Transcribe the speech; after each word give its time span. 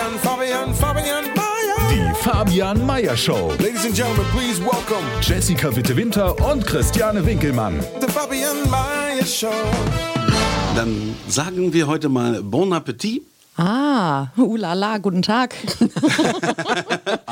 Fabian, 0.00 0.18
Fabian, 0.18 0.74
Fabian 0.74 1.24
Mayer. 1.34 1.90
Die 1.90 2.14
Fabian 2.22 2.86
Meyer 2.86 3.14
Show. 3.14 3.50
Ladies 3.58 3.84
and 3.84 3.94
gentlemen, 3.94 4.24
please 4.32 4.58
welcome 4.58 5.04
Jessica 5.20 5.68
Witte-Winter 5.76 6.34
und 6.50 6.64
Christiane 6.66 7.22
Winkelmann. 7.26 7.78
the 8.00 8.08
Fabian 8.10 8.56
Mayer 8.70 9.26
Show. 9.26 9.52
Dann 10.74 11.14
sagen 11.28 11.74
wir 11.74 11.86
heute 11.86 12.08
mal 12.08 12.42
Bon 12.42 12.72
Appetit. 12.72 13.22
Ah, 13.56 14.28
ulala, 14.36 14.98
guten 14.98 15.22
Tag. 15.22 15.54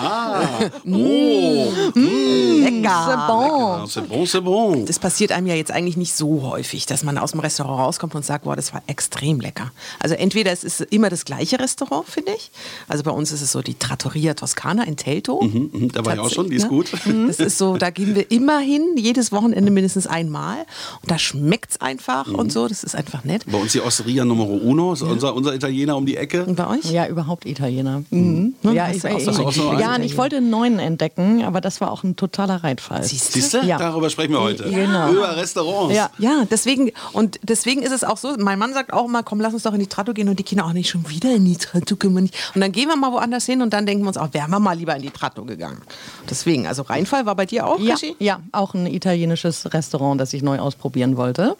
Oh, 0.00 1.72
Lecker. 1.94 3.24
bon. 3.28 3.86
c'est 3.86 4.06
bon, 4.08 4.26
c'est 4.26 4.40
bon. 4.40 4.84
Das 4.84 4.98
passiert 4.98 5.32
einem 5.32 5.46
ja 5.48 5.54
jetzt 5.54 5.70
eigentlich 5.72 5.96
nicht 5.96 6.14
so 6.14 6.42
häufig, 6.42 6.86
dass 6.86 7.02
man 7.02 7.18
aus 7.18 7.32
dem 7.32 7.40
Restaurant 7.40 7.80
rauskommt 7.80 8.14
und 8.14 8.24
sagt, 8.24 8.44
boah, 8.44 8.54
das 8.56 8.72
war 8.72 8.82
extrem 8.86 9.40
lecker. 9.40 9.72
Also 9.98 10.14
entweder 10.14 10.52
es 10.52 10.62
ist 10.64 10.80
immer 10.80 11.08
das 11.10 11.24
gleiche 11.24 11.58
Restaurant, 11.58 12.06
finde 12.08 12.32
ich. 12.36 12.50
Also 12.86 13.02
bei 13.02 13.10
uns 13.10 13.32
ist 13.32 13.42
es 13.42 13.50
so 13.52 13.60
die 13.60 13.74
Trattoria 13.74 14.34
Toscana 14.34 14.84
in 14.84 14.96
Teltow. 14.96 15.42
Mhm, 15.42 15.90
da 15.92 16.04
war 16.04 16.14
ich 16.14 16.20
auch 16.20 16.30
schon, 16.30 16.48
die 16.50 16.56
ist 16.56 16.68
gut. 16.68 16.92
Das 17.26 17.40
ist 17.40 17.58
so, 17.58 17.76
da 17.76 17.90
gehen 17.90 18.14
wir 18.14 18.30
immer 18.30 18.58
hin, 18.60 18.82
jedes 18.96 19.32
Wochenende 19.32 19.70
mindestens 19.70 20.06
einmal. 20.06 20.58
Und 21.02 21.10
da 21.10 21.18
schmeckt 21.18 21.72
es 21.72 21.80
einfach 21.80 22.26
Mhm. 22.28 22.34
und 22.36 22.52
so, 22.52 22.68
das 22.68 22.84
ist 22.84 22.94
einfach 22.94 23.24
nett. 23.24 23.44
Bei 23.50 23.58
uns 23.58 23.72
die 23.72 23.80
Osteria 23.80 24.24
Numero 24.24 24.54
Uno, 24.54 24.92
ist 24.92 25.02
unser, 25.02 25.34
unser 25.34 25.54
Italiener 25.54 25.96
um 25.96 26.06
die 26.08 26.16
Ecke. 26.16 26.44
Und 26.44 26.56
bei 26.56 26.66
euch? 26.66 26.90
Ja, 26.90 27.06
überhaupt 27.06 27.46
Italiener. 27.46 28.02
Mhm. 28.10 28.54
Ja, 28.62 28.90
ich, 28.90 29.02
du 29.02 29.08
auch 29.08 29.20
so 29.20 29.30
ich, 29.30 29.38
auch 29.38 29.52
so 29.52 29.72
ja, 29.74 29.94
und 29.94 30.02
ich 30.02 30.16
wollte 30.16 30.38
einen 30.38 30.50
neuen 30.50 30.78
entdecken, 30.78 31.44
aber 31.44 31.60
das 31.60 31.80
war 31.80 31.92
auch 31.92 32.02
ein 32.02 32.16
totaler 32.16 32.64
Reitfall. 32.64 33.04
Siehst 33.04 33.54
du? 33.54 33.58
Ja. 33.58 33.78
Darüber 33.78 34.10
sprechen 34.10 34.32
wir 34.32 34.40
heute. 34.40 34.64
Genau. 34.64 35.10
Über 35.10 35.36
Restaurants. 35.36 35.94
Ja. 35.94 36.10
Ja, 36.18 36.44
deswegen, 36.50 36.90
und 37.12 37.38
deswegen 37.42 37.82
ist 37.82 37.92
es 37.92 38.04
auch 38.04 38.16
so, 38.16 38.34
mein 38.38 38.58
Mann 38.58 38.72
sagt 38.72 38.92
auch 38.92 39.06
immer, 39.06 39.22
komm, 39.22 39.40
lass 39.40 39.54
uns 39.54 39.62
doch 39.62 39.74
in 39.74 39.80
die 39.80 39.86
Tratto 39.86 40.14
gehen 40.14 40.28
und 40.28 40.38
die 40.38 40.42
Kinder 40.42 40.64
auch 40.64 40.72
nicht 40.72 40.88
schon 40.88 41.08
wieder 41.08 41.34
in 41.34 41.44
die 41.44 41.56
Tratto 41.56 41.96
nicht. 42.08 42.34
Und 42.54 42.60
dann 42.60 42.72
gehen 42.72 42.88
wir 42.88 42.96
mal 42.96 43.12
woanders 43.12 43.44
hin 43.44 43.62
und 43.62 43.72
dann 43.72 43.86
denken 43.86 44.04
wir 44.04 44.08
uns 44.08 44.16
auch, 44.16 44.32
wären 44.32 44.50
wir 44.50 44.60
mal 44.60 44.76
lieber 44.76 44.96
in 44.96 45.02
die 45.02 45.10
Tratto 45.10 45.44
gegangen. 45.44 45.82
Deswegen, 46.28 46.66
also 46.66 46.82
Rheinfall 46.82 47.26
war 47.26 47.34
bei 47.34 47.46
dir 47.46 47.66
auch, 47.66 47.78
Ja, 47.78 47.96
ja, 48.18 48.40
auch 48.52 48.74
ein 48.74 48.86
italienisches 48.86 49.72
Restaurant, 49.72 50.20
das 50.20 50.32
ich 50.32 50.42
neu 50.42 50.58
ausprobieren 50.58 51.16
wollte. 51.16 51.56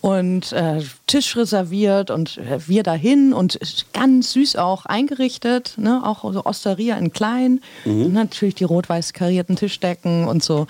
Und 0.00 0.52
äh, 0.52 0.82
Tisch 1.06 1.36
reserviert 1.36 2.10
und 2.10 2.38
äh, 2.38 2.58
wir 2.66 2.82
dahin 2.82 3.32
und 3.32 3.58
ganz 3.92 4.32
süß 4.32 4.56
auch 4.56 4.86
eingerichtet, 4.86 5.74
ne? 5.76 6.02
auch 6.04 6.30
so 6.32 6.44
Osteria 6.44 6.96
in 6.96 7.12
klein. 7.12 7.60
Und 7.84 8.12
natürlich 8.12 8.54
die 8.54 8.64
rot-weiß 8.64 9.12
karierten 9.12 9.56
Tischdecken 9.56 10.26
und 10.26 10.42
so. 10.42 10.66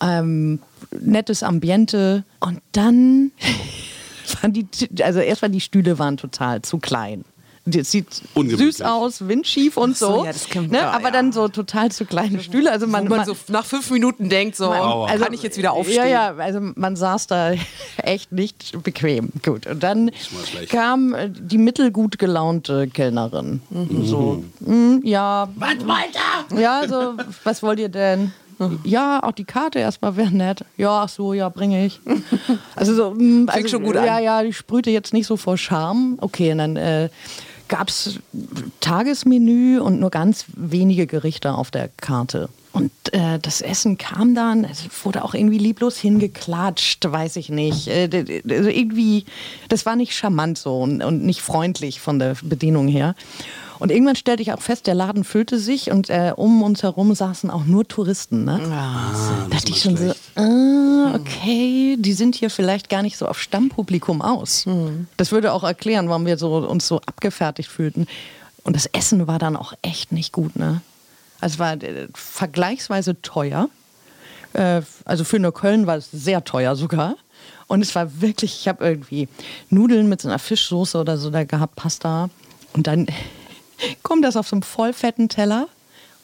Ähm, 0.00 0.60
nettes 1.00 1.42
Ambiente. 1.42 2.24
Und 2.40 2.60
dann 2.72 3.32
waren 4.40 4.52
die, 4.52 4.66
also 5.02 5.20
erstmal 5.20 5.50
die 5.50 5.60
Stühle 5.60 5.98
waren 5.98 6.16
total 6.16 6.62
zu 6.62 6.78
klein. 6.78 7.24
Das 7.70 7.90
sieht 7.90 8.22
süß 8.34 8.82
aus, 8.82 9.26
windschief 9.26 9.76
und 9.76 9.96
so, 9.96 10.24
so. 10.24 10.24
ja, 10.24 10.62
ne? 10.62 10.86
Aber 10.88 11.04
ja. 11.04 11.10
dann 11.10 11.32
so 11.32 11.48
total 11.48 11.90
zu 11.90 12.04
kleine 12.04 12.40
Stühle. 12.40 12.70
Also 12.70 12.86
man, 12.86 13.04
Wo 13.04 13.10
man 13.10 13.18
man 13.18 13.26
so 13.26 13.36
nach 13.48 13.64
fünf 13.64 13.90
Minuten 13.90 14.28
denkt, 14.28 14.56
so, 14.56 14.68
man- 14.70 15.20
kann 15.20 15.32
ich 15.32 15.42
jetzt 15.42 15.56
wieder 15.58 15.72
aufstehen? 15.72 16.08
Ja, 16.08 16.32
ja, 16.32 16.34
also 16.36 16.60
man 16.60 16.96
saß 16.96 17.26
da 17.26 17.52
echt 17.98 18.32
nicht 18.32 18.82
bequem. 18.82 19.30
Gut. 19.44 19.66
Und 19.66 19.82
dann 19.82 20.10
kam 20.68 21.14
äh, 21.14 21.30
die 21.30 21.58
mittelgut 21.58 22.18
gelaunte 22.18 22.88
Kellnerin. 22.88 23.60
So, 24.02 24.42
mm, 24.60 24.98
ja. 25.04 25.48
Was 25.56 25.86
wollt 25.86 26.50
ihr? 26.52 26.60
Ja, 26.60 26.88
so, 26.88 27.14
was 27.44 27.62
wollt 27.62 27.78
ihr 27.78 27.88
denn? 27.88 28.32
Ja, 28.84 29.22
auch 29.22 29.32
die 29.32 29.44
Karte 29.44 29.78
erstmal 29.78 30.16
wäre 30.16 30.30
nett. 30.30 30.64
Ja, 30.76 31.04
ach 31.04 31.08
so, 31.08 31.32
ja, 31.32 31.48
bringe 31.48 31.86
ich. 31.86 31.98
Also 32.76 32.94
so, 32.94 33.14
mm, 33.16 33.48
also, 33.48 33.68
schon 33.68 33.84
gut 33.84 33.96
an. 33.96 34.04
Ja, 34.04 34.18
ja, 34.18 34.42
die 34.42 34.52
sprühte 34.52 34.90
jetzt 34.90 35.14
nicht 35.14 35.26
so 35.26 35.36
vor 35.36 35.56
Charme. 35.56 36.18
Okay, 36.20 36.52
und 36.52 36.58
dann 36.58 36.76
äh, 36.76 37.08
gab 37.70 37.88
es 37.88 38.18
Tagesmenü 38.80 39.80
und 39.80 40.00
nur 40.00 40.10
ganz 40.10 40.44
wenige 40.54 41.06
Gerichte 41.06 41.54
auf 41.54 41.70
der 41.70 41.88
Karte. 41.88 42.50
Und 42.72 42.92
äh, 43.12 43.38
das 43.40 43.62
Essen 43.62 43.98
kam 43.98 44.34
dann, 44.34 44.64
es 44.64 44.84
wurde 45.04 45.24
auch 45.24 45.34
irgendwie 45.34 45.58
lieblos 45.58 45.98
hingeklatscht, 45.98 47.10
weiß 47.10 47.36
ich 47.36 47.48
nicht. 47.48 47.88
Äh, 47.88 48.42
also 48.48 48.68
irgendwie, 48.68 49.24
das 49.68 49.86
war 49.86 49.96
nicht 49.96 50.14
charmant 50.14 50.56
so 50.56 50.80
und, 50.80 51.02
und 51.02 51.24
nicht 51.24 51.42
freundlich 51.42 52.00
von 52.00 52.18
der 52.18 52.36
Bedienung 52.42 52.86
her. 52.86 53.16
Und 53.80 53.90
irgendwann 53.90 54.14
stellte 54.14 54.42
ich 54.42 54.52
auch 54.52 54.60
fest, 54.60 54.86
der 54.86 54.94
Laden 54.94 55.24
füllte 55.24 55.58
sich 55.58 55.90
und 55.90 56.10
äh, 56.10 56.34
um 56.36 56.62
uns 56.62 56.82
herum 56.82 57.14
saßen 57.14 57.50
auch 57.50 57.64
nur 57.64 57.88
Touristen. 57.88 58.44
Ne? 58.44 58.60
Ah, 58.70 59.48
Da 59.48 59.56
dachte 59.56 59.72
ich 59.72 59.80
schon 59.80 59.96
so, 59.96 60.12
ah, 60.36 61.14
okay, 61.14 61.96
die 61.98 62.12
sind 62.12 62.34
hier 62.34 62.50
vielleicht 62.50 62.90
gar 62.90 63.02
nicht 63.02 63.16
so 63.16 63.26
auf 63.26 63.40
Stammpublikum 63.40 64.20
aus. 64.20 64.66
Das 65.16 65.32
würde 65.32 65.54
auch 65.54 65.64
erklären, 65.64 66.10
warum 66.10 66.26
wir 66.26 66.36
so, 66.36 66.56
uns 66.58 66.86
so 66.86 67.00
abgefertigt 67.00 67.70
fühlten. 67.70 68.06
Und 68.64 68.76
das 68.76 68.84
Essen 68.84 69.26
war 69.26 69.38
dann 69.38 69.56
auch 69.56 69.72
echt 69.80 70.12
nicht 70.12 70.32
gut. 70.32 70.56
Ne? 70.56 70.82
Also 71.40 71.54
es 71.54 71.58
war 71.58 71.82
äh, 71.82 72.08
vergleichsweise 72.14 73.20
teuer. 73.22 73.68
Äh, 74.52 74.82
also 75.04 75.24
für 75.24 75.38
Neukölln 75.38 75.86
war 75.86 75.96
es 75.96 76.10
sehr 76.10 76.44
teuer 76.44 76.76
sogar. 76.76 77.16
Und 77.66 77.82
es 77.82 77.94
war 77.94 78.20
wirklich, 78.20 78.60
ich 78.60 78.68
habe 78.68 78.84
irgendwie 78.84 79.28
Nudeln 79.68 80.08
mit 80.08 80.20
so 80.20 80.28
einer 80.28 80.38
Fischsoße 80.38 80.98
oder 80.98 81.16
so 81.16 81.30
da 81.30 81.44
gehabt, 81.44 81.76
Pasta. 81.76 82.28
Und 82.72 82.86
dann 82.86 83.06
kommt 84.02 84.24
das 84.24 84.36
auf 84.36 84.48
so 84.48 84.56
einem 84.56 84.62
vollfetten 84.62 85.28
Teller 85.28 85.68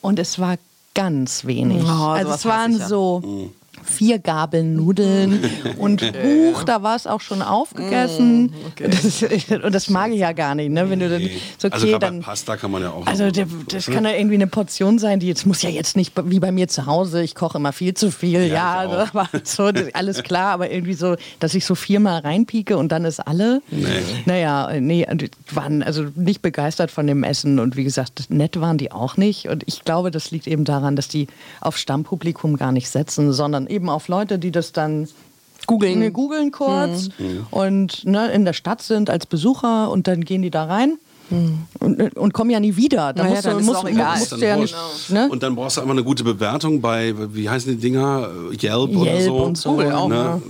und 0.00 0.18
es 0.18 0.38
war 0.38 0.56
ganz 0.94 1.44
wenig. 1.44 1.84
Oh, 1.84 2.08
also 2.08 2.32
es 2.32 2.44
waren 2.44 2.78
ja. 2.78 2.88
so 2.88 3.52
vier 3.86 4.18
Gabeln 4.18 4.76
Nudeln 4.76 5.40
und 5.78 6.00
Buch, 6.12 6.64
da 6.64 6.82
war 6.82 6.96
es 6.96 7.06
auch 7.06 7.20
schon 7.20 7.42
aufgegessen. 7.42 8.52
Das 8.78 9.22
ist, 9.22 9.50
und 9.50 9.74
das 9.74 9.88
mag 9.90 10.10
ich 10.12 10.18
ja 10.20 10.32
gar 10.32 10.54
nicht, 10.54 10.70
ne? 10.70 10.88
Wenn 10.90 11.00
du 11.00 11.08
dann 11.08 11.22
so 11.58 11.68
okay, 11.68 11.74
also 11.74 11.86
gerade 11.86 11.98
bei 11.98 12.06
dann 12.06 12.20
Pasta 12.20 12.56
kann 12.56 12.70
man 12.70 12.82
ja 12.82 12.90
auch. 12.90 13.06
also 13.06 13.30
der, 13.30 13.46
das 13.68 13.86
kann 13.86 14.04
ja 14.04 14.12
irgendwie 14.12 14.34
eine 14.34 14.46
Portion 14.46 14.98
sein, 14.98 15.20
die 15.20 15.26
jetzt 15.26 15.46
muss 15.46 15.62
ja 15.62 15.70
jetzt 15.70 15.96
nicht 15.96 16.12
wie 16.24 16.40
bei 16.40 16.52
mir 16.52 16.68
zu 16.68 16.86
Hause. 16.86 17.22
Ich 17.22 17.34
koche 17.34 17.58
immer 17.58 17.72
viel 17.72 17.94
zu 17.94 18.10
viel, 18.10 18.46
ja, 18.46 18.74
auch. 18.74 18.78
also, 18.78 18.96
aber 18.96 19.28
so 19.44 19.72
das- 19.72 19.94
alles 19.94 20.22
klar, 20.22 20.52
aber 20.52 20.70
irgendwie 20.70 20.94
so, 20.94 21.16
dass 21.40 21.54
ich 21.54 21.64
so 21.64 21.74
viermal 21.74 22.20
reinpieke 22.20 22.76
und 22.76 22.92
dann 22.92 23.04
ist 23.04 23.20
alle. 23.20 23.62
Nee. 23.70 23.84
Naja, 24.26 24.70
nee, 24.80 25.06
waren 25.52 25.82
also 25.82 26.06
nicht 26.14 26.42
begeistert 26.42 26.90
von 26.90 27.06
dem 27.06 27.22
Essen 27.22 27.58
und 27.58 27.76
wie 27.76 27.84
gesagt, 27.84 28.30
nett 28.30 28.60
waren 28.60 28.78
die 28.78 28.92
auch 28.92 29.16
nicht. 29.16 29.48
Und 29.48 29.62
ich 29.66 29.84
glaube, 29.84 30.10
das 30.10 30.30
liegt 30.30 30.46
eben 30.46 30.64
daran, 30.64 30.96
dass 30.96 31.08
die 31.08 31.26
auf 31.60 31.76
Stammpublikum 31.76 32.56
gar 32.56 32.72
nicht 32.72 32.88
setzen, 32.88 33.32
sondern 33.32 33.66
eben 33.76 33.88
auf 33.88 34.08
Leute, 34.08 34.38
die 34.38 34.50
das 34.50 34.72
dann 34.72 35.08
googeln, 35.66 36.12
googeln 36.12 36.50
kurz 36.52 37.08
und 37.50 38.04
ne, 38.04 38.30
in 38.32 38.44
der 38.44 38.52
Stadt 38.52 38.82
sind 38.82 39.10
als 39.10 39.26
Besucher 39.26 39.90
und 39.90 40.06
dann 40.08 40.24
gehen 40.24 40.42
die 40.42 40.50
da 40.50 40.64
rein. 40.64 40.98
Und, 41.80 42.16
und 42.16 42.34
kommen 42.34 42.50
ja 42.50 42.60
nie 42.60 42.76
wieder. 42.76 43.12
Da 43.12 43.24
Naja, 43.24 43.34
musst 43.34 43.46
dann 43.46 43.52
du, 43.54 43.58
ist 43.58 43.62
es 43.62 43.66
musst, 43.66 43.80
auch 43.80 43.88
egal. 43.88 44.16
musst 44.18 44.30
Dann 44.32 44.40
ja 44.40 44.56
wurscht. 44.58 44.76
nicht, 44.76 45.10
ne? 45.10 45.28
Und 45.28 45.42
dann 45.42 45.56
brauchst 45.56 45.76
du 45.76 45.80
einfach 45.80 45.94
eine 45.94 46.04
gute 46.04 46.22
Bewertung 46.22 46.80
bei, 46.80 47.14
wie 47.34 47.48
heißen 47.50 47.72
die 47.72 47.78
Dinger? 47.80 48.30
Yelp, 48.52 48.96
oder 48.96 49.10
Yelp 49.10 49.24
so. 49.24 49.36
und 49.38 49.58
so, 49.58 49.70
Google 49.70 49.92
auch, 49.92 50.08
ne? 50.08 50.40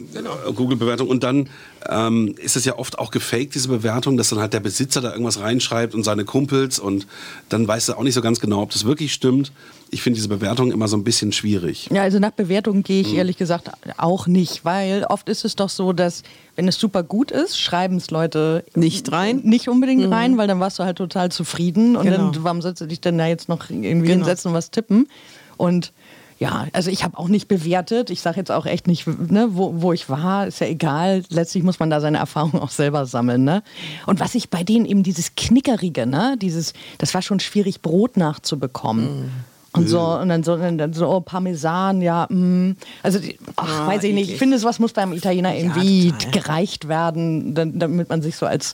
Google-Bewertung. 0.54 1.08
Und 1.08 1.22
dann 1.24 1.48
ähm, 1.90 2.34
ist 2.38 2.56
es 2.56 2.64
ja 2.64 2.78
oft 2.78 2.98
auch 2.98 3.10
gefaked, 3.10 3.54
diese 3.54 3.68
Bewertung, 3.68 4.16
dass 4.16 4.30
dann 4.30 4.38
halt 4.40 4.52
der 4.52 4.60
Besitzer 4.60 5.00
da 5.00 5.10
irgendwas 5.12 5.40
reinschreibt 5.40 5.94
und 5.94 6.04
seine 6.04 6.24
Kumpels 6.24 6.78
und 6.78 7.06
dann 7.48 7.66
weißt 7.66 7.88
du 7.88 7.94
auch 7.94 8.02
nicht 8.02 8.14
so 8.14 8.20
ganz 8.22 8.40
genau, 8.40 8.62
ob 8.62 8.70
das 8.70 8.84
wirklich 8.84 9.12
stimmt. 9.12 9.52
Ich 9.90 10.02
finde 10.02 10.16
diese 10.16 10.28
Bewertung 10.28 10.72
immer 10.72 10.88
so 10.88 10.96
ein 10.96 11.04
bisschen 11.04 11.32
schwierig. 11.32 11.88
Ja, 11.92 12.02
also 12.02 12.18
nach 12.18 12.32
Bewertungen 12.32 12.82
gehe 12.82 13.02
Mhm. 13.02 13.08
ich 13.08 13.14
ehrlich 13.14 13.36
gesagt 13.36 13.70
auch 13.98 14.26
nicht, 14.26 14.64
weil 14.64 15.04
oft 15.04 15.28
ist 15.28 15.44
es 15.44 15.54
doch 15.56 15.68
so, 15.68 15.92
dass 15.92 16.22
wenn 16.56 16.66
es 16.68 16.78
super 16.80 17.02
gut 17.02 17.30
ist, 17.30 17.60
schreiben 17.60 17.96
es 17.96 18.10
Leute 18.10 18.64
Nicht 18.74 19.12
rein? 19.12 19.40
Nicht 19.44 19.68
unbedingt 19.68 20.10
rein, 20.10 20.36
weil 20.38 20.48
dann 20.48 20.58
warst 20.60 20.78
du 20.78 20.82
halt 20.84 20.98
total 20.98 21.30
zufrieden 21.30 21.96
und 21.96 22.04
Genau. 22.04 22.32
dann 22.32 22.44
warum 22.44 22.62
sollst 22.62 22.80
du 22.80 22.86
dich 22.86 23.00
denn 23.00 23.16
da 23.18 23.26
jetzt 23.26 23.48
noch 23.48 23.70
irgendwie 23.70 24.08
hinsetzen 24.10 24.50
und 24.50 24.54
was 24.56 24.70
tippen? 24.70 25.08
Und 25.56 25.92
ja, 26.38 26.66
also 26.72 26.90
ich 26.90 27.02
habe 27.02 27.18
auch 27.18 27.28
nicht 27.28 27.48
bewertet. 27.48 28.10
Ich 28.10 28.20
sage 28.20 28.36
jetzt 28.36 28.50
auch 28.50 28.66
echt 28.66 28.86
nicht, 28.86 29.06
ne, 29.06 29.48
wo, 29.52 29.80
wo 29.80 29.92
ich 29.92 30.10
war, 30.10 30.46
ist 30.46 30.60
ja 30.60 30.66
egal. 30.66 31.22
Letztlich 31.30 31.64
muss 31.64 31.78
man 31.78 31.88
da 31.88 32.00
seine 32.00 32.18
Erfahrungen 32.18 32.58
auch 32.62 32.70
selber 32.70 33.06
sammeln. 33.06 33.44
Ne? 33.44 33.62
Und 34.06 34.20
was 34.20 34.34
ich 34.34 34.50
bei 34.50 34.62
denen 34.62 34.84
eben 34.84 35.02
dieses 35.02 35.34
Knickerige, 35.34 36.06
ne, 36.06 36.36
dieses, 36.40 36.74
das 36.98 37.14
war 37.14 37.22
schon 37.22 37.40
schwierig, 37.40 37.80
Brot 37.80 38.16
nachzubekommen. 38.18 39.30
Und 39.72 39.88
so, 39.88 40.00
und 40.00 40.30
dann 40.30 40.42
so, 40.42 40.54
und 40.54 40.78
dann 40.78 40.94
so 40.94 41.06
oh, 41.08 41.20
Parmesan, 41.20 42.00
ja, 42.00 42.26
mm. 42.30 42.76
also, 43.02 43.18
ach, 43.56 43.80
Ah, 43.80 43.86
weiß 43.88 44.04
ich 44.04 44.14
nicht. 44.14 44.30
Ich 44.30 44.38
finde, 44.38 44.58
sowas 44.58 44.78
muss 44.78 44.94
beim 44.94 45.12
Italiener 45.12 45.52
Ja, 45.52 45.58
irgendwie 45.58 46.12
total. 46.12 46.30
gereicht 46.30 46.88
werden, 46.88 47.54
damit 47.54 48.08
man 48.08 48.22
sich 48.22 48.36
so 48.36 48.46
als, 48.46 48.72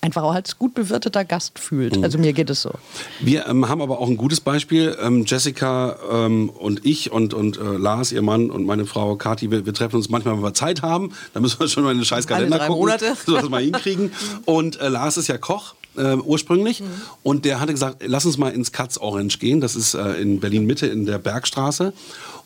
einfach 0.00 0.22
auch 0.22 0.34
als 0.34 0.58
gut 0.58 0.74
bewirteter 0.74 1.24
Gast 1.24 1.58
fühlt. 1.58 1.96
Mhm. 1.96 2.04
Also 2.04 2.18
mir 2.18 2.32
geht 2.32 2.50
es 2.50 2.62
so. 2.62 2.72
Wir 3.20 3.46
ähm, 3.46 3.68
haben 3.68 3.82
aber 3.82 4.00
auch 4.00 4.08
ein 4.08 4.16
gutes 4.16 4.40
Beispiel. 4.40 4.96
Ähm, 5.00 5.24
Jessica 5.26 5.96
ähm, 6.10 6.48
und 6.50 6.84
ich 6.84 7.12
und, 7.12 7.34
und 7.34 7.58
äh, 7.58 7.62
Lars, 7.62 8.12
ihr 8.12 8.22
Mann 8.22 8.50
und 8.50 8.64
meine 8.64 8.86
Frau 8.86 9.16
Kathi, 9.16 9.50
wir, 9.50 9.66
wir 9.66 9.74
treffen 9.74 9.96
uns 9.96 10.08
manchmal, 10.08 10.36
wenn 10.36 10.42
wir 10.42 10.54
Zeit 10.54 10.82
haben. 10.82 11.12
Da 11.34 11.40
müssen 11.40 11.60
wir 11.60 11.68
schon 11.68 11.84
mal 11.84 11.92
in 11.92 11.98
den 11.98 12.04
scheiß 12.04 12.26
Kalender 12.26 12.58
gucken, 12.58 12.76
Monate. 12.76 13.16
so 13.26 13.34
dass 13.34 13.42
wir 13.42 13.50
mal 13.50 13.62
hinkriegen. 13.62 14.12
Und 14.44 14.80
äh, 14.80 14.88
Lars 14.88 15.16
ist 15.16 15.28
ja 15.28 15.38
Koch. 15.38 15.74
Äh, 15.96 16.14
ursprünglich 16.16 16.84
und 17.24 17.44
der 17.44 17.58
hatte 17.60 17.72
gesagt, 17.72 18.02
lass 18.06 18.24
uns 18.24 18.38
mal 18.38 18.52
ins 18.52 18.70
Katz 18.70 18.96
Orange 18.96 19.38
gehen. 19.38 19.60
Das 19.60 19.74
ist 19.74 19.94
äh, 19.94 20.12
in 20.22 20.38
Berlin 20.38 20.64
Mitte 20.64 20.86
in 20.86 21.04
der 21.04 21.18
Bergstraße. 21.18 21.92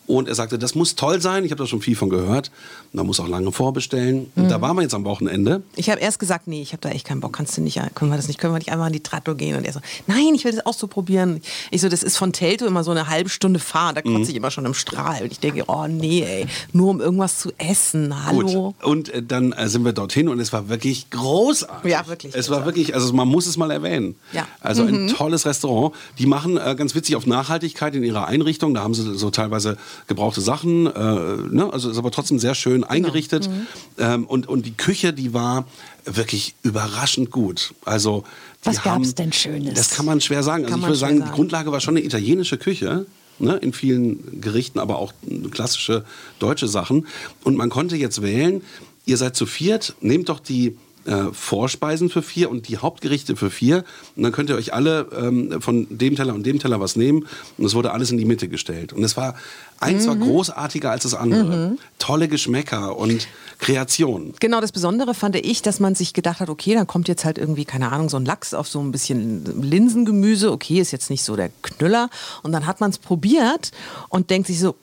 Und 0.07 0.27
er 0.27 0.35
sagte, 0.35 0.59
das 0.59 0.75
muss 0.75 0.95
toll 0.95 1.19
sein. 1.19 1.45
Ich 1.45 1.51
habe 1.51 1.63
da 1.63 1.67
schon 1.67 1.81
viel 1.81 1.95
von 1.95 2.09
gehört. 2.09 2.51
Man 2.93 3.07
muss 3.07 3.19
auch 3.19 3.27
lange 3.27 3.51
vorbestellen. 3.51 4.31
Und 4.35 4.49
da 4.49 4.61
waren 4.61 4.75
wir 4.75 4.83
jetzt 4.83 4.93
am 4.93 5.03
Wochenende. 5.03 5.63
Ich 5.75 5.89
habe 5.89 5.99
erst 5.99 6.19
gesagt, 6.19 6.47
nee, 6.47 6.61
ich 6.61 6.73
habe 6.73 6.81
da 6.81 6.89
echt 6.89 7.07
keinen 7.07 7.21
Bock. 7.21 7.33
Kannst 7.33 7.57
du 7.57 7.61
nicht, 7.61 7.79
können 7.95 8.11
wir 8.11 8.17
das 8.17 8.27
nicht, 8.27 8.39
können 8.39 8.53
wir 8.53 8.59
nicht 8.59 8.71
einmal 8.71 8.87
in 8.87 8.93
die 8.93 9.01
Tratto 9.01 9.33
gehen? 9.33 9.57
Und 9.57 9.65
er 9.65 9.73
so, 9.73 9.79
nein, 10.05 10.33
ich 10.35 10.45
will 10.45 10.51
das 10.51 10.65
auch 10.65 10.73
so 10.73 10.87
probieren. 10.87 11.41
Ich 11.71 11.81
so, 11.81 11.89
das 11.89 12.03
ist 12.03 12.17
von 12.17 12.33
Telto 12.33 12.65
immer 12.65 12.83
so 12.83 12.91
eine 12.91 13.07
halbe 13.07 13.29
Stunde 13.29 13.59
Fahrt. 13.59 13.97
Da 13.97 14.01
kotze 14.03 14.29
ich 14.29 14.37
immer 14.37 14.51
schon 14.51 14.65
im 14.65 14.75
Strahl. 14.75 15.23
Und 15.23 15.31
ich 15.31 15.39
denke, 15.39 15.63
oh 15.67 15.87
nee, 15.87 16.21
ey, 16.21 16.45
nur 16.71 16.91
um 16.91 17.01
irgendwas 17.01 17.39
zu 17.39 17.51
essen. 17.57 18.25
Hallo. 18.25 18.75
Gut. 18.79 18.83
Und 18.83 19.09
äh, 19.09 19.23
dann 19.23 19.53
äh, 19.53 19.67
sind 19.69 19.85
wir 19.85 19.93
dorthin 19.93 20.29
und 20.29 20.39
es 20.39 20.53
war 20.53 20.69
wirklich 20.69 21.09
großartig. 21.09 21.91
Ja, 21.91 22.07
wirklich 22.07 22.35
Es 22.35 22.51
war 22.51 22.65
wirklich, 22.65 22.93
also 22.93 23.11
man 23.13 23.27
muss 23.35 23.47
es 23.47 23.57
mal 23.57 23.69
erwähnen. 23.69 24.15
Ja. 24.31 24.47
Also 24.61 24.83
ein 24.83 25.09
tolles 25.09 25.45
Restaurant. 25.45 25.93
Die 26.19 26.25
machen 26.25 26.55
äh, 26.55 26.73
ganz 26.77 26.95
witzig 26.95 27.17
auf 27.17 27.25
Nachhaltigkeit 27.27 27.93
in 27.93 28.01
ihrer 28.03 28.27
Einrichtung. 28.27 28.73
Da 28.73 28.81
haben 28.81 28.93
sie 28.93 29.17
so 29.17 29.29
teilweise 29.29 29.77
gebrauchte 30.07 30.39
Sachen. 30.39 30.85
Äh, 30.87 30.89
ne? 30.89 31.69
Also 31.69 31.89
ist 31.91 31.97
aber 31.97 32.11
trotzdem 32.11 32.39
sehr 32.39 32.55
schön 32.55 32.85
eingerichtet. 32.85 33.49
Ähm, 33.97 34.25
und, 34.25 34.47
und 34.47 34.65
die 34.65 34.71
Küche, 34.71 35.11
die 35.11 35.33
war 35.33 35.67
wirklich 36.05 36.55
überraschend 36.63 37.29
gut. 37.29 37.73
Also 37.83 38.23
Was 38.63 38.77
gab's 38.77 38.85
haben- 38.87 39.15
denn 39.15 39.33
Schönes? 39.33 39.73
Das 39.73 39.89
kann 39.89 40.05
man 40.05 40.21
schwer 40.21 40.41
sagen. 40.43 40.63
Also 40.63 40.77
ich 40.77 40.81
würde 40.83 40.95
schwer 40.95 41.07
sagen, 41.07 41.15
die 41.17 41.21
sagen. 41.23 41.35
Grundlage 41.35 41.71
war 41.73 41.81
schon 41.81 41.97
eine 41.97 42.05
italienische 42.05 42.57
Küche. 42.57 43.05
Ne, 43.37 43.57
in 43.57 43.73
vielen 43.73 44.39
Gerichten, 44.39 44.79
aber 44.79 44.97
auch 44.97 45.11
klassische 45.51 46.05
deutsche 46.39 46.69
Sachen. 46.69 47.05
Und 47.43 47.57
man 47.57 47.69
konnte 47.69 47.97
jetzt 47.97 48.21
wählen, 48.21 48.61
ihr 49.05 49.17
seid 49.17 49.35
zu 49.35 49.45
viert, 49.45 49.93
nehmt 49.99 50.29
doch 50.29 50.39
die 50.39 50.77
äh, 51.05 51.31
Vorspeisen 51.31 52.09
für 52.09 52.21
vier 52.21 52.49
und 52.49 52.67
die 52.67 52.77
Hauptgerichte 52.77 53.35
für 53.35 53.49
vier. 53.49 53.83
Und 54.15 54.23
dann 54.23 54.31
könnt 54.31 54.49
ihr 54.49 54.55
euch 54.55 54.73
alle 54.73 55.07
ähm, 55.17 55.61
von 55.61 55.87
dem 55.89 56.15
Teller 56.15 56.33
und 56.33 56.45
dem 56.45 56.59
Teller 56.59 56.79
was 56.79 56.95
nehmen. 56.95 57.27
Und 57.57 57.65
es 57.65 57.73
wurde 57.75 57.91
alles 57.91 58.11
in 58.11 58.17
die 58.17 58.25
Mitte 58.25 58.47
gestellt. 58.47 58.93
Und 58.93 59.03
es 59.03 59.15
war, 59.17 59.35
eins 59.79 60.05
Mhm. 60.05 60.09
war 60.09 60.15
großartiger 60.17 60.91
als 60.91 61.03
das 61.03 61.13
andere. 61.13 61.77
Tolle 61.99 62.27
Geschmäcker 62.27 62.97
und 62.97 63.27
Kreation. 63.59 64.33
Genau, 64.39 64.61
das 64.61 64.71
Besondere 64.71 65.13
fand 65.13 65.35
ich, 65.35 65.61
dass 65.61 65.79
man 65.79 65.95
sich 65.95 66.13
gedacht 66.13 66.39
hat, 66.39 66.49
okay, 66.49 66.73
dann 66.73 66.87
kommt 66.87 67.07
jetzt 67.07 67.25
halt 67.25 67.37
irgendwie, 67.37 67.65
keine 67.65 67.91
Ahnung, 67.91 68.09
so 68.09 68.17
ein 68.17 68.25
Lachs 68.25 68.53
auf 68.53 68.67
so 68.67 68.79
ein 68.79 68.91
bisschen 68.91 69.61
Linsengemüse. 69.61 70.51
Okay, 70.51 70.79
ist 70.79 70.91
jetzt 70.91 71.09
nicht 71.09 71.23
so 71.23 71.35
der 71.35 71.49
Knüller. 71.61 72.09
Und 72.43 72.51
dann 72.51 72.65
hat 72.65 72.81
man 72.81 72.89
es 72.91 72.97
probiert 72.97 73.71
und 74.09 74.29
denkt 74.29 74.47
sich 74.47 74.59
so, 74.59 74.75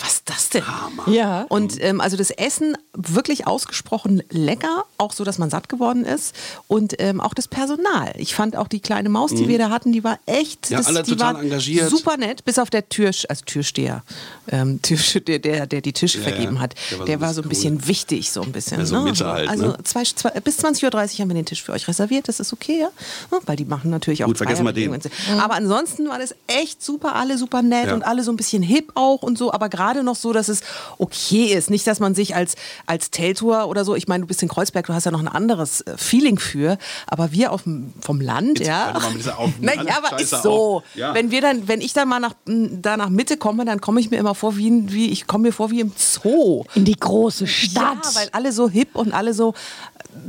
was 0.00 0.14
ist 0.14 0.22
das 0.30 0.48
denn? 0.50 0.62
Ja. 1.06 1.46
Und 1.48 1.82
ähm, 1.82 2.00
also 2.00 2.16
das 2.16 2.30
Essen 2.30 2.76
wirklich 2.94 3.46
ausgesprochen 3.46 4.22
lecker, 4.30 4.84
auch 4.98 5.12
so, 5.12 5.24
dass 5.24 5.38
man 5.38 5.50
satt 5.50 5.68
geworden 5.68 6.04
ist. 6.04 6.34
Und 6.68 6.94
ähm, 7.00 7.20
auch 7.20 7.34
das 7.34 7.48
Personal. 7.48 8.12
Ich 8.16 8.34
fand 8.34 8.56
auch 8.56 8.68
die 8.68 8.80
kleine 8.80 9.08
Maus, 9.08 9.30
die 9.34 9.48
wir 9.48 9.58
da 9.58 9.70
hatten, 9.70 9.92
die 9.92 10.02
war 10.04 10.18
echt, 10.26 10.70
Mhm. 10.70 10.76
Ja, 10.76 10.82
alle 10.84 11.02
die 11.02 11.12
total 11.12 11.34
war 11.34 11.42
engagiert. 11.42 11.90
super 11.90 12.16
nett, 12.16 12.44
bis 12.44 12.58
auf 12.58 12.70
der 12.70 12.88
Tür, 12.88 13.10
also 13.28 13.44
Türsteher, 13.44 14.02
ähm, 14.50 14.80
Tisch, 14.82 15.18
der, 15.26 15.38
der, 15.38 15.66
die 15.66 15.92
Tische 15.92 16.18
Ja, 16.18 16.24
vergeben 16.24 16.60
hat. 16.60 16.74
Der 16.90 16.98
war 16.98 17.00
so 17.00 17.04
Der 17.06 17.16
ein 17.16 17.20
war 17.20 17.34
so 17.34 17.42
ein 17.42 17.48
bisschen 17.48 17.76
bisschen 17.78 17.88
wichtig, 17.88 18.30
so 18.30 18.42
ein 18.42 18.52
bisschen. 18.52 18.80
Ja, 18.80 18.86
so 18.86 18.96
ne? 18.96 19.02
Mitte 19.04 19.26
halt, 19.26 19.48
also 19.48 19.66
ne? 19.68 19.78
zwei, 19.84 20.02
zwei, 20.04 20.30
bis 20.40 20.58
20.30 20.64 20.84
Uhr 20.84 21.18
haben 21.20 21.28
wir 21.28 21.34
den 21.34 21.44
Tisch 21.46 21.62
für 21.62 21.72
euch 21.72 21.86
reserviert, 21.88 22.28
das 22.28 22.40
ist 22.40 22.52
okay, 22.52 22.80
ja? 22.80 22.90
Ja, 23.32 23.38
Weil 23.46 23.56
die 23.56 23.64
machen 23.64 23.90
natürlich 23.90 24.22
auch 24.24 24.28
Gut, 24.28 24.38
vergessen 24.38 24.64
wir 24.64 24.72
den. 24.72 24.98
Aber 25.40 25.54
ansonsten 25.54 26.08
war 26.08 26.18
das 26.18 26.34
echt 26.46 26.82
super, 26.82 27.14
alle 27.16 27.36
super 27.38 27.62
nett 27.62 27.88
Ja. 27.88 27.94
und 27.94 28.02
alle 28.02 28.22
so 28.22 28.30
ein 28.32 28.36
bisschen 28.36 28.62
hip 28.62 28.92
auch 28.94 29.22
und 29.22 29.36
so, 29.36 29.52
aber 29.52 29.68
gerade 29.68 29.89
noch 30.02 30.16
so, 30.16 30.32
dass 30.32 30.48
es 30.48 30.60
okay 30.98 31.46
ist. 31.52 31.70
Nicht, 31.70 31.86
dass 31.86 32.00
man 32.00 32.14
sich 32.14 32.34
als, 32.34 32.54
als 32.86 33.10
Teltour 33.10 33.66
oder 33.68 33.84
so, 33.84 33.94
ich 33.94 34.08
meine, 34.08 34.22
du 34.22 34.26
bist 34.28 34.42
in 34.42 34.48
Kreuzberg, 34.48 34.86
du 34.86 34.94
hast 34.94 35.04
ja 35.04 35.10
noch 35.10 35.20
ein 35.20 35.28
anderes 35.28 35.80
äh, 35.82 35.96
Feeling 35.96 36.38
für, 36.38 36.78
aber 37.06 37.32
wir 37.32 37.52
auf 37.52 37.64
dem, 37.64 37.92
vom 38.00 38.20
Land, 38.20 38.58
Jetzt 38.58 38.68
ja. 38.68 38.86
hör 38.86 38.92
doch 38.94 39.02
mal 39.02 39.10
mit 39.10 39.18
dieser 39.18 39.38
Auf- 39.38 39.50
Na 39.60 39.74
ja, 39.74 39.98
aber 39.98 40.08
Scheiße 40.10 40.36
ist 40.36 40.42
so. 40.42 40.82
Ja. 40.94 41.14
Wenn 41.14 41.30
wir 41.30 41.40
dann, 41.40 41.68
wenn 41.68 41.80
ich 41.80 41.92
dann 41.92 42.08
mal 42.08 42.20
nach, 42.20 42.34
da 42.46 42.96
nach 42.96 43.08
Mitte 43.10 43.36
komme, 43.36 43.64
dann 43.64 43.80
komme 43.80 44.00
ich 44.00 44.10
mir 44.10 44.16
immer 44.18 44.34
vor 44.34 44.56
wie, 44.56 44.92
wie 44.92 45.10
ich 45.10 45.26
komme 45.26 45.48
mir 45.48 45.52
vor 45.52 45.70
wie 45.70 45.80
im 45.80 45.92
Zoo. 45.96 46.64
In 46.74 46.84
die 46.84 46.96
große 46.96 47.46
Stadt. 47.46 48.04
Ja, 48.04 48.14
weil 48.14 48.28
alle 48.32 48.52
so 48.52 48.68
hip 48.68 48.94
und 48.96 49.12
alle 49.12 49.34
so 49.34 49.54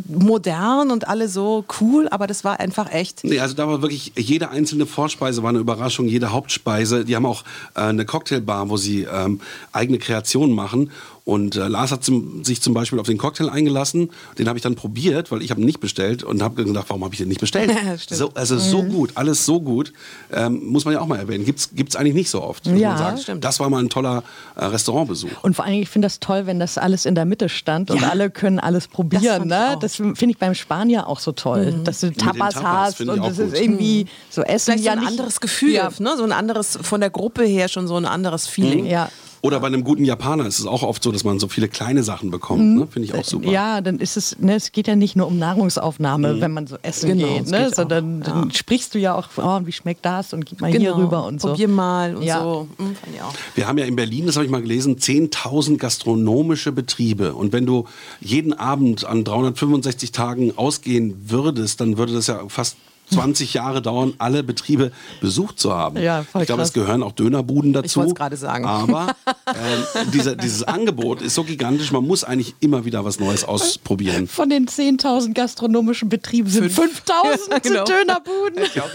modern 0.07 0.92
und 0.92 1.07
alle 1.07 1.28
so 1.28 1.66
cool, 1.80 2.07
aber 2.10 2.28
das 2.28 2.44
war 2.44 2.60
einfach 2.60 2.92
echt. 2.92 3.24
Nee, 3.24 3.39
also 3.39 3.56
da 3.56 3.68
war 3.68 3.81
wirklich 3.81 4.13
jede 4.16 4.50
einzelne 4.50 4.86
Vorspeise 4.86 5.44
war 5.44 5.50
eine 5.50 5.60
Überraschung, 5.60 6.07
jede 6.07 6.31
Hauptspeise. 6.31 7.06
Die 7.06 7.16
haben 7.16 7.25
auch 7.25 7.44
äh, 7.75 7.81
eine 7.81 8.06
Cocktailbar, 8.06 8.69
wo 8.69 8.78
sie 8.78 9.04
ähm, 9.04 9.42
eigene 9.72 9.98
Kreationen 9.98 10.56
machen. 10.56 10.92
Und 11.24 11.56
äh, 11.56 11.68
Lars 11.68 11.92
hat 11.92 12.04
zum, 12.04 12.44
sich 12.44 12.62
zum 12.62 12.74
Beispiel 12.74 13.00
auf 13.00 13.06
den 13.06 13.18
Cocktail 13.20 13.50
eingelassen. 13.50 14.10
Den 14.40 14.48
habe 14.48 14.58
ich 14.58 14.64
dann 14.64 14.76
probiert, 14.76 15.32
weil 15.32 15.42
ich 15.44 15.52
habe 15.52 15.62
ihn 15.62 15.66
nicht 15.66 15.80
bestellt 15.80 16.24
und 16.24 16.42
habe 16.42 16.64
gedacht, 16.64 16.86
warum 16.90 17.04
habe 17.04 17.14
ich 17.14 17.20
den 17.20 17.28
nicht 17.28 17.40
bestellt? 17.40 17.72
So, 18.10 18.32
also 18.34 18.58
so 18.58 18.84
gut, 18.84 19.12
alles 19.16 19.46
so 19.46 19.60
gut. 19.62 19.94
Ähm, 20.32 20.66
muss 20.66 20.86
man 20.86 20.94
ja 20.94 21.00
auch 21.02 21.08
mal 21.08 21.18
erwähnen. 21.20 21.46
Gibt's 21.46 21.70
gibt's 21.76 21.96
eigentlich 21.96 22.16
nicht 22.16 22.30
so 22.30 22.42
oft. 22.42 22.66
Ja, 22.68 22.90
man 22.90 22.98
sagt, 22.98 23.20
stimmt. 23.22 23.44
Das 23.44 23.60
war 23.60 23.70
mal 23.70 23.82
ein 23.84 23.90
toller 23.90 24.24
äh, 24.56 24.66
Restaurantbesuch. 24.66 25.30
Und 25.44 25.56
vor 25.56 25.66
allem, 25.66 25.82
ich 25.82 25.90
finde 25.90 26.08
das 26.08 26.20
toll, 26.20 26.46
wenn 26.48 26.60
das 26.60 26.78
alles 26.78 27.06
in 27.06 27.16
der 27.16 27.26
Mitte 27.26 27.50
stand 27.50 27.92
und 27.92 28.02
Ja. 28.02 28.10
alle 28.10 28.30
können 28.30 28.60
alles 28.60 28.88
probieren. 28.88 29.48
Das 29.50 29.70
ne? 29.70 29.76
Mhm. 29.76 29.80
Das 29.80 29.96
finde 29.96 30.26
ich 30.30 30.38
beim 30.38 30.56
Spanier 30.56 31.08
auch 31.08 31.20
so 31.20 31.32
toll, 31.32 31.82
dass 31.84 32.00
du 32.02 32.12
Tapas, 32.12 32.56
Tapas 32.56 32.64
hast 32.64 33.02
und 33.02 33.24
das 33.24 33.38
ist 33.40 33.54
irgendwie 33.60 34.08
so 34.30 34.42
Essen 34.42 34.74
Vielleicht 34.74 34.86
ja 34.86 34.94
so 34.94 34.98
ein 34.98 35.04
nicht 35.04 35.12
anderes 35.12 35.40
Gefühl, 35.40 35.72
Ja. 35.74 35.90
ne? 36.00 36.14
so 36.18 36.24
ein 36.24 36.32
anderes, 36.32 36.80
von 36.82 37.00
der 37.02 37.10
Gruppe 37.10 37.44
her 37.44 37.68
schon 37.68 37.88
so 37.88 37.96
ein 37.96 38.06
anderes 38.06 38.48
Feeling. 38.48 38.86
ja. 38.86 39.10
Oder 39.44 39.60
bei 39.60 39.68
einem 39.68 39.84
guten 39.84 40.06
Japaner 40.06 40.46
ist 40.46 40.60
es 40.60 40.68
auch 40.68 40.84
oft 40.84 41.02
so, 41.02 41.12
dass 41.12 41.24
man 41.24 41.40
so 41.40 41.48
viele 41.48 41.68
kleine 41.68 42.04
Sachen 42.04 42.30
bekommt. 42.30 42.62
Ne? 42.76 42.88
Finde 42.88 43.08
ich 43.08 43.16
auch 43.16 43.24
super. 43.24 43.50
Ja, 43.50 43.82
dann 43.82 43.98
ist 44.00 44.16
es, 44.16 44.38
ne, 44.40 44.54
es 44.56 44.72
geht 44.72 44.88
ja 44.88 44.96
nicht 44.96 45.16
nur 45.16 45.26
um 45.26 45.40
Nahrungsaufnahme, 45.40 46.40
wenn 46.42 46.52
man 46.52 46.68
so 46.68 46.78
essen 46.84 47.18
Genau, 47.18 47.28
geht, 47.38 47.48
ne? 47.50 47.66
geht 47.66 47.76
sondern 47.76 48.22
auch, 48.22 48.26
dann 48.28 48.52
sprichst 48.52 48.94
du 48.94 49.00
ja 49.00 49.16
auch, 49.16 49.28
oh, 49.38 49.62
wie 49.66 49.72
schmeckt 49.72 50.06
das 50.06 50.34
und 50.34 50.46
gib 50.46 50.62
mal 50.62 50.72
hier 50.72 50.96
rüber 50.96 51.26
und 51.26 51.42
so. 51.42 51.50
Probier 51.50 51.68
mal 51.68 52.16
und 52.16 52.24
Ja. 52.24 52.42
so. 52.42 52.68
Hm, 52.78 52.96
auch. 53.24 53.34
Wir 53.56 53.68
haben 53.68 53.78
ja 53.80 53.86
in 53.86 53.96
Berlin, 53.96 54.28
das 54.28 54.36
habe 54.36 54.46
ich 54.46 54.52
mal 54.52 54.62
gelesen, 54.62 54.98
10.000 54.98 55.78
gastronomische 55.78 56.72
Betriebe. 56.72 57.34
Und 57.34 57.52
wenn 57.52 57.66
du 57.66 57.86
jeden 58.20 58.54
Abend 58.54 59.06
an 59.06 59.24
365 59.24 60.12
Tagen 60.12 60.58
ausgehen 60.58 61.16
würdest, 61.28 61.82
dann 61.82 61.98
würde 61.98 62.13
das 62.13 62.27
ja 62.27 62.42
fast 62.48 62.77
20 63.12 63.53
Jahre 63.53 63.82
dauern, 63.82 64.13
alle 64.18 64.44
Betriebe 64.44 64.91
besucht 65.20 65.60
zu 65.60 65.74
haben. 65.74 65.98
Ja, 66.01 66.24
voll 66.24 66.41
ich 66.41 66.48
glaube, 66.48 66.62
es 66.63 66.74
gehören 66.74 67.03
auch 67.03 67.12
Dönerbuden 67.12 67.74
dazu. 67.74 68.00
wollt's 68.01 68.15
gerade 68.15 68.38
sagen. 68.38 68.65
Aber 68.65 69.15
ähm, 69.48 70.12
dieser, 70.13 70.36
dieses 70.36 70.63
Angebot 70.63 71.22
ist 71.22 71.36
so 71.36 71.44
gigantisch, 71.44 71.91
man 71.91 72.06
muss 72.06 72.24
eigentlich 72.24 72.56
immer 72.60 72.86
wieder 72.86 73.03
was 73.06 73.20
Neues 73.20 73.44
ausprobieren. 73.44 74.27
Von 74.27 74.50
den 74.50 74.68
10.000 74.68 75.34
gastronomischen 75.34 76.10
Betrieben 76.10 76.50
sind 76.50 76.72
5.000 76.72 76.82
Ja, 77.51 77.58
genau. 77.60 77.84
Dönerbuden. 77.84 78.63
Ja, 78.75 78.86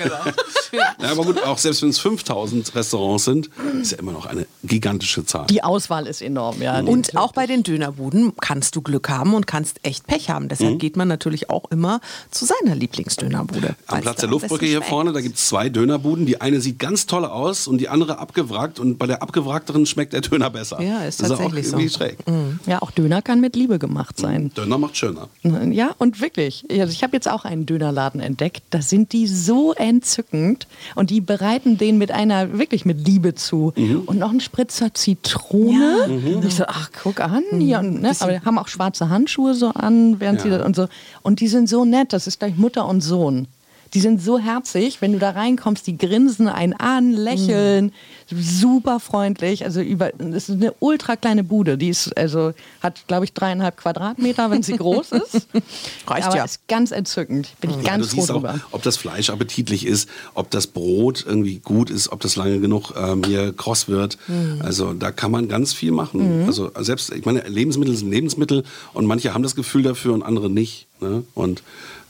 aber 1.11 1.25
gut, 1.25 1.42
auch 1.44 1.58
selbst 1.58 1.82
wenn 1.82 1.90
es 1.90 1.99
5000 1.99 2.75
Restaurants 2.75 3.25
sind, 3.25 3.50
ist 3.80 3.92
ja 3.92 3.99
immer 3.99 4.12
noch 4.12 4.26
eine 4.26 4.46
gigantische 4.64 5.25
Zahl. 5.25 5.46
Die 5.46 5.62
Auswahl 5.62 6.06
ist 6.06 6.23
enorm, 6.23 6.61
ja. 6.62 6.80
Und 6.80 7.16
auch 7.16 7.32
bei 7.32 7.46
den 7.46 7.62
Dönerbuden 7.62 8.32
kannst 8.40 8.76
du 8.76 8.82
Glück 8.82 9.08
haben 9.08 9.35
und 9.35 9.46
kannst 9.46 9.78
echt 9.82 10.06
Pech 10.06 10.30
haben. 10.30 10.49
Deshalb 10.49 10.75
Mhm. 10.75 10.78
geht 10.78 10.96
man 10.96 11.08
natürlich 11.08 11.50
auch 11.50 11.70
immer 11.70 12.00
zu 12.30 12.44
seiner 12.46 12.75
Lieblingsdönerbude. 12.75 13.76
Am 13.87 14.02
Platz 14.06 14.20
der 14.20 14.28
Luftbrücke 14.30 14.66
hier 14.66 14.82
vorne, 14.82 15.12
da 15.12 15.20
gibt 15.20 15.36
es 15.36 15.48
zwei 15.48 15.68
Dönerbuden. 15.68 16.26
Die 16.26 16.40
eine 16.40 16.60
sieht 16.60 16.78
ganz 16.78 17.06
toll 17.06 17.25
aus 17.25 17.66
und 17.66 17.78
die 17.78 17.88
andere 17.88 18.18
abgewrackt. 18.18 18.78
Und 18.78 18.98
bei 18.98 19.06
der 19.06 19.20
abgewrackteren 19.20 19.84
schmeckt 19.84 20.12
der 20.12 20.20
Döner 20.20 20.48
besser. 20.48 20.80
Ja, 20.80 21.02
ist 21.04 21.20
das 21.20 21.30
tatsächlich 21.30 21.64
ist 21.66 21.75
auch 21.75 21.78
irgendwie 21.78 21.88
so. 21.88 21.98
schräg. 21.98 22.18
Ja, 22.66 22.82
auch 22.82 22.92
Döner 22.92 23.20
kann 23.20 23.40
mit 23.40 23.56
Liebe 23.56 23.80
gemacht 23.80 24.16
sein. 24.18 24.52
Döner 24.56 24.78
macht 24.78 24.96
schöner. 24.96 25.28
Ja, 25.42 25.90
und 25.98 26.20
wirklich. 26.20 26.64
Also 26.70 26.92
ich 26.92 27.02
habe 27.02 27.14
jetzt 27.16 27.28
auch 27.28 27.44
einen 27.44 27.66
Dönerladen 27.66 28.20
entdeckt. 28.20 28.62
Da 28.70 28.80
sind 28.80 29.12
die 29.12 29.26
so 29.26 29.72
entzückend 29.75 30.68
und 30.94 31.10
die 31.10 31.20
bereiten 31.20 31.76
den 31.76 31.98
mit 31.98 32.12
einer, 32.12 32.58
wirklich 32.58 32.84
mit 32.84 33.04
Liebe 33.06 33.34
zu. 33.34 33.72
Mhm. 33.76 34.02
Und 34.06 34.18
noch 34.20 34.30
ein 34.30 34.40
Spritzer 34.40 34.94
Zitrone. 34.94 36.04
Und 36.06 36.44
ich 36.44 36.54
so, 36.54 36.64
ach, 36.68 36.90
guck 37.02 37.20
an. 37.20 37.42
Und, 37.50 38.00
ne, 38.00 38.12
aber 38.20 38.32
die 38.32 38.40
haben 38.44 38.58
auch 38.58 38.68
schwarze 38.68 39.08
Handschuhe 39.08 39.54
so 39.54 39.70
an, 39.70 40.20
während 40.20 40.40
sie 40.42 40.48
Ja. 40.48 40.58
das 40.58 40.66
und 40.66 40.76
so. 40.76 40.86
Und 41.22 41.40
die 41.40 41.48
sind 41.48 41.68
so 41.68 41.84
nett. 41.84 42.12
Das 42.12 42.28
ist 42.28 42.38
gleich 42.38 42.56
Mutter 42.56 42.86
und 42.86 43.00
Sohn. 43.00 43.48
Die 43.95 44.00
sind 44.00 44.21
so 44.23 44.38
herzig, 44.38 45.00
wenn 45.00 45.12
du 45.12 45.19
da 45.19 45.31
reinkommst, 45.31 45.87
die 45.87 45.97
grinsen 45.97 46.49
einen 46.49 46.73
an, 46.73 47.12
lächeln, 47.12 47.93
super 48.31 49.00
freundlich. 49.00 49.64
Also 49.64 49.81
über, 49.81 50.11
das 50.19 50.49
ist 50.49 50.57
eine 50.57 50.75
ultra 50.81 51.16
kleine 51.16 51.45
Bude. 51.45 51.78
Die 51.78 51.88
ist, 51.88 52.16
also 52.16 52.52
hat, 52.83 53.07
glaube 53.07 53.25
ich, 53.25 53.33
dreieinhalb 53.33 53.76
Quadratmeter, 53.76 54.50
wenn 54.50 54.62
sie 54.62 54.76
groß 54.76 55.12
ist. 55.12 55.49
Reicht 56.07 56.26
Aber 56.26 56.37
ja. 56.37 56.45
ist 56.45 56.66
ganz 56.69 56.90
entzückend. 56.90 57.49
Bin 57.61 57.71
ich 57.71 57.76
Ja, 57.76 57.83
ganz 57.83 58.12
froh 58.12 58.23
auch, 58.23 58.26
drüber. 58.26 58.61
ob 58.73 58.83
das 58.83 58.97
Fleisch 58.97 59.31
appetitlich 59.31 59.87
ist, 59.87 60.09
ob 60.35 60.50
das 60.50 60.66
Brot 60.66 61.25
irgendwie 61.26 61.59
gut 61.59 61.90
ist, 61.90 62.11
ob 62.11 62.21
das 62.21 62.37
lange 62.37 62.61
genug 62.61 62.93
ähm, 62.97 63.23
hier 63.25 63.52
kross 63.52 63.88
wird. 63.88 64.19
Mhm. 64.26 64.61
Also 64.62 64.93
da 64.93 65.12
kann 65.12 65.31
man 65.31 65.49
ganz 65.49 65.73
viel 65.73 65.93
machen. 65.93 66.45
Also 66.47 66.71
selbst, 66.81 67.12
ich 67.12 67.25
meine, 67.25 67.40
Lebensmittel 67.49 67.97
sind 67.97 68.11
Lebensmittel 68.11 68.64
und 68.93 69.07
manche 69.07 69.33
haben 69.35 69.43
das 69.43 69.55
Gefühl 69.55 69.83
dafür 69.83 70.14
und 70.14 70.23
andere 70.23 70.50
nicht. 70.50 70.87
Ne? 71.00 71.23
Und 71.35 71.62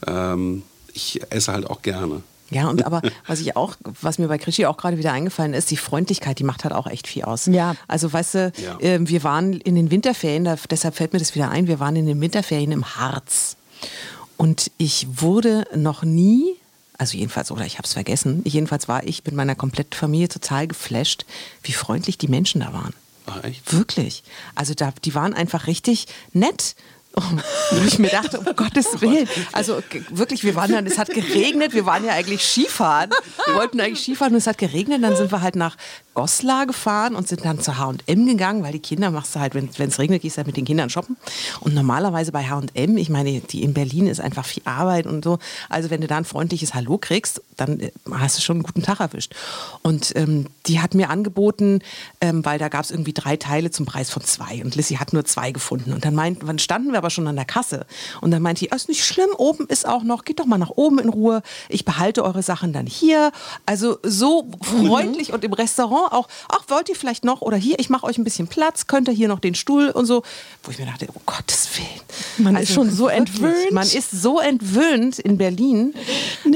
ähm, 0.05 0.63
ich 0.97 1.21
esse 1.29 1.53
halt 1.53 1.69
auch 1.69 1.81
gerne. 1.81 2.21
Ja, 2.49 2.69
und 2.69 2.85
aber 2.85 3.01
was 3.27 3.39
ich 3.41 3.55
auch, 3.57 3.75
was 4.01 4.19
mir 4.19 4.27
bei 4.29 4.37
Krischi 4.37 4.65
auch 4.65 4.77
gerade 4.77 4.97
wieder 4.97 5.11
eingefallen 5.11 5.53
ist, 5.53 5.69
die 5.69 5.75
Freundlichkeit, 5.77 6.39
die 6.39 6.45
macht 6.45 6.63
halt 6.63 6.73
auch 6.73 6.87
echt 6.87 7.05
viel 7.07 7.23
aus. 7.23 7.45
Ja. 7.47 7.75
Also 7.89 8.11
weißt 8.11 8.33
du, 8.35 8.51
Ja. 8.57 8.77
ähm, 8.79 9.09
wir 9.09 9.23
waren 9.23 9.53
in 9.53 9.75
den 9.75 9.91
Winterferien, 9.91 10.45
da, 10.45 10.55
deshalb 10.69 10.95
fällt 10.95 11.11
mir 11.13 11.19
das 11.19 11.35
wieder 11.35 11.49
ein, 11.49 11.67
wir 11.67 11.79
waren 11.81 11.95
in 11.97 12.05
den 12.05 12.21
Winterferien 12.21 12.71
im 12.71 12.85
Harz. 12.95 13.57
Und 14.37 14.71
ich 14.77 15.07
wurde 15.21 15.65
noch 15.75 16.03
nie, 16.03 16.55
also 16.97 17.17
jedenfalls, 17.17 17.51
oder 17.51 17.65
ich 17.65 17.77
habe 17.79 17.85
es 17.85 17.93
vergessen, 17.93 18.41
jedenfalls 18.45 18.87
war 18.87 19.03
ich 19.05 19.25
mit 19.25 19.35
meiner 19.35 19.55
kompletten 19.55 19.93
Familie 19.97 20.29
total 20.29 20.67
geflasht, 20.67 21.25
wie 21.63 21.73
freundlich 21.73 22.17
die 22.17 22.29
Menschen 22.29 22.61
da 22.61 22.71
waren. 22.71 22.93
Ach, 23.25 23.43
echt? 23.43 23.73
Wirklich. 23.73 24.23
Also 24.55 24.73
da, 24.73 24.93
die 25.03 25.13
waren 25.15 25.33
einfach 25.33 25.67
richtig 25.67 26.07
nett. 26.31 26.75
Wo 27.71 27.85
ich 27.85 27.99
mir 27.99 28.09
dachte, 28.09 28.39
um 28.39 28.45
Gottes 28.55 29.01
Willen. 29.01 29.27
Also 29.51 29.81
wirklich, 30.09 30.43
wir 30.43 30.55
waren 30.55 30.71
dann, 30.71 30.85
es 30.85 30.97
hat 30.97 31.09
geregnet, 31.09 31.73
wir 31.73 31.85
waren 31.85 32.05
ja 32.05 32.13
eigentlich 32.13 32.43
Skifahren. 32.43 33.09
Wir 33.45 33.55
wollten 33.55 33.79
eigentlich 33.81 34.01
Skifahren 34.01 34.33
und 34.33 34.37
es 34.37 34.47
hat 34.47 34.57
geregnet. 34.57 35.03
Dann 35.03 35.15
sind 35.15 35.31
wir 35.31 35.41
halt 35.41 35.55
nach 35.55 35.75
Goslar 36.13 36.65
gefahren 36.65 37.15
und 37.15 37.27
sind 37.27 37.45
dann 37.45 37.59
zu 37.59 37.77
H&M 37.77 38.25
gegangen, 38.25 38.63
weil 38.63 38.71
die 38.71 38.79
Kinder 38.79 39.11
machst 39.11 39.35
du 39.35 39.39
halt, 39.39 39.53
wenn 39.53 39.69
es 39.69 39.99
regnet, 39.99 40.23
gehst 40.23 40.35
du 40.35 40.37
halt 40.37 40.47
mit 40.47 40.57
den 40.57 40.65
Kindern 40.65 40.89
shoppen. 40.89 41.15
Und 41.59 41.75
normalerweise 41.75 42.31
bei 42.31 42.43
H&M, 42.43 42.97
ich 42.97 43.09
meine, 43.09 43.39
die 43.39 43.61
in 43.61 43.73
Berlin 43.73 44.07
ist 44.07 44.19
einfach 44.19 44.45
viel 44.45 44.63
Arbeit 44.65 45.05
und 45.05 45.23
so. 45.23 45.37
Also 45.69 45.89
wenn 45.89 46.01
du 46.01 46.07
da 46.07 46.17
ein 46.17 46.25
freundliches 46.25 46.73
Hallo 46.73 46.97
kriegst, 46.97 47.41
dann 47.55 47.79
äh, 47.79 47.91
hast 48.11 48.37
du 48.37 48.41
schon 48.41 48.57
einen 48.57 48.63
guten 48.63 48.81
Tag 48.81 48.99
erwischt. 48.99 49.35
Und 49.83 50.15
ähm, 50.15 50.47
die 50.65 50.79
hat 50.79 50.95
mir 50.95 51.09
angeboten, 51.11 51.81
ähm, 52.19 52.43
weil 52.43 52.57
da 52.57 52.69
gab 52.69 52.83
es 52.83 52.89
irgendwie 52.89 53.13
drei 53.13 53.37
Teile 53.37 53.69
zum 53.69 53.85
Preis 53.85 54.09
von 54.09 54.23
zwei. 54.23 54.63
Und 54.63 54.75
Lissy 54.75 54.95
hat 54.95 55.13
nur 55.13 55.23
zwei 55.25 55.51
gefunden. 55.51 55.93
Und 55.93 56.03
dann, 56.03 56.15
meint, 56.15 56.47
dann 56.47 56.57
standen 56.57 56.91
wir 56.91 56.97
aber 56.97 57.06
schon 57.09 57.27
an 57.27 57.35
der 57.35 57.45
Kasse. 57.45 57.85
Und 58.21 58.31
dann 58.31 58.41
meinte 58.41 58.59
die, 58.59 58.71
"Ah, 58.71 58.75
ist 58.75 58.89
nicht 58.89 59.03
schlimm, 59.05 59.29
oben 59.37 59.65
ist 59.67 59.87
auch 59.87 60.03
noch, 60.03 60.23
geht 60.25 60.39
doch 60.39 60.45
mal 60.45 60.57
nach 60.57 60.71
oben 60.71 60.99
in 60.99 61.09
Ruhe. 61.09 61.41
Ich 61.69 61.85
behalte 61.85 62.23
eure 62.23 62.43
Sachen 62.43 62.73
dann 62.73 62.85
hier. 62.85 63.31
Also 63.65 63.97
so 64.03 64.49
freundlich 64.61 65.33
und 65.33 65.43
im 65.43 65.53
Restaurant 65.53 66.11
auch, 66.13 66.27
ach, 66.49 66.63
wollt 66.67 66.89
ihr 66.89 66.95
vielleicht 66.95 67.23
noch 67.23 67.41
oder 67.41 67.57
hier, 67.57 67.79
ich 67.79 67.89
mache 67.89 68.05
euch 68.05 68.17
ein 68.17 68.23
bisschen 68.23 68.47
Platz, 68.47 68.87
könnt 68.87 69.07
ihr 69.07 69.13
hier 69.13 69.27
noch 69.27 69.39
den 69.39 69.55
Stuhl 69.55 69.89
und 69.89 70.05
so. 70.05 70.23
Wo 70.63 70.71
ich 70.71 70.79
mir 70.79 70.85
dachte, 70.85 71.07
um 71.13 71.21
Gottes 71.25 71.69
Willen. 71.75 72.45
Man 72.45 72.55
ist 72.55 72.73
schon 72.73 72.89
so 72.91 73.07
entwöhnt. 73.07 73.71
Man 73.71 73.87
ist 73.87 74.11
so 74.11 74.39
entwöhnt 74.39 75.19
in 75.19 75.37
Berlin. 75.37 75.93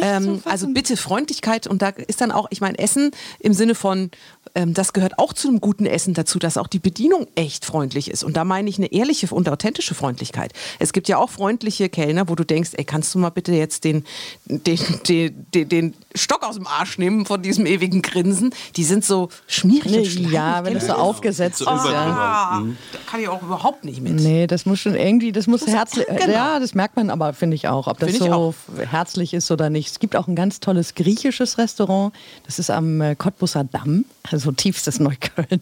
Ähm, 0.02 0.42
also 0.46 0.68
bitte 0.68 0.98
Freundlichkeit 0.98 1.68
und 1.68 1.82
da 1.82 1.90
ist 1.90 2.22
dann 2.22 2.32
auch, 2.32 2.48
ich 2.50 2.62
meine, 2.62 2.78
Essen 2.80 3.12
im 3.40 3.54
Sinne 3.54 3.76
von, 3.76 4.12
ähm, 4.56 4.74
das 4.74 4.94
gehört 4.94 5.18
auch 5.20 5.34
zu 5.34 5.48
einem 5.48 5.62
guten 5.62 5.86
Essen 5.86 6.14
dazu, 6.14 6.40
dass 6.40 6.58
auch 6.58 6.68
die 6.68 6.80
Bedienung 6.80 7.28
echt 7.36 7.66
freundlich 7.66 8.10
ist. 8.12 8.24
Und 8.24 8.38
da 8.38 8.44
meine 8.44 8.70
ich 8.70 8.78
eine 8.78 8.92
ehrliche 8.92 9.28
und 9.34 9.48
authentische 9.50 9.94
Freundlichkeit. 9.96 10.52
Es 10.80 10.94
gibt 10.94 11.08
ja 11.08 11.18
auch 11.18 11.30
freundliche 11.30 11.90
Kellner, 11.90 12.28
wo 12.30 12.36
du 12.36 12.44
denkst, 12.44 12.72
ey, 12.74 12.84
kannst 12.84 13.14
du 13.16 13.20
mal 13.20 13.30
bitte 13.30 13.54
jetzt 13.54 13.84
den, 13.84 14.04
den, 14.46 14.80
den, 15.08 15.46
den, 15.54 15.70
den 15.70 15.94
Stock 16.16 16.44
aus 16.44 16.56
dem 16.56 16.68
Arsch 16.68 16.98
nehmen 16.98 17.26
von 17.26 17.42
diesem 17.42 17.66
ewigen 17.66 18.02
Grinsen? 18.02 18.54
Die 18.76 18.84
sind 18.84 19.06
so 19.06 19.30
schmierig 19.48 19.98
und 19.98 20.06
schleimig. 20.08 20.32
Ja, 20.32 20.64
wenn 20.66 20.74
das 20.74 20.88
so 20.88 20.94
aufgesetzt 20.94 21.60
So 21.60 21.66
ist. 21.66 21.86
Ja. 21.86 21.92
Ah, 21.92 22.62
da 22.92 23.00
kann 23.10 23.22
ich 23.22 23.28
auch 23.30 23.42
überhaupt 23.42 23.86
nicht 23.86 24.02
mit. 24.02 24.14
Nee, 24.14 24.48
das 24.48 24.66
muss 24.66 24.80
schon 24.80 24.96
irgendwie, 24.96 25.32
das 25.32 25.48
muss 25.48 25.62
Muss- 25.62 25.70
herzlich, 25.70 26.06
genau. 26.08 26.28
ja, 26.32 26.60
das 26.60 26.74
merkt 26.76 26.96
man 26.96 27.10
aber, 27.10 27.34
finde 27.34 27.56
ich 27.56 27.68
auch, 27.68 27.88
ob 27.88 28.00
das 28.00 28.14
so 28.18 28.32
auch. 28.32 28.54
herzlich 28.90 29.34
ist 29.34 29.50
oder 29.52 29.70
nicht. 29.70 29.90
Es 29.92 30.00
gibt 30.00 30.16
auch 30.16 30.28
ein 30.28 30.36
ganz 30.36 30.60
tolles 30.60 30.96
griechisches 30.96 31.58
Restaurant, 31.58 32.14
das 32.46 32.60
ist 32.60 32.70
am 32.70 33.00
äh, 33.02 33.16
Cottbusser 33.16 33.64
Damm, 33.64 34.06
also 34.30 34.41
tiefstes 34.50 35.00
Neukölln. 35.00 35.62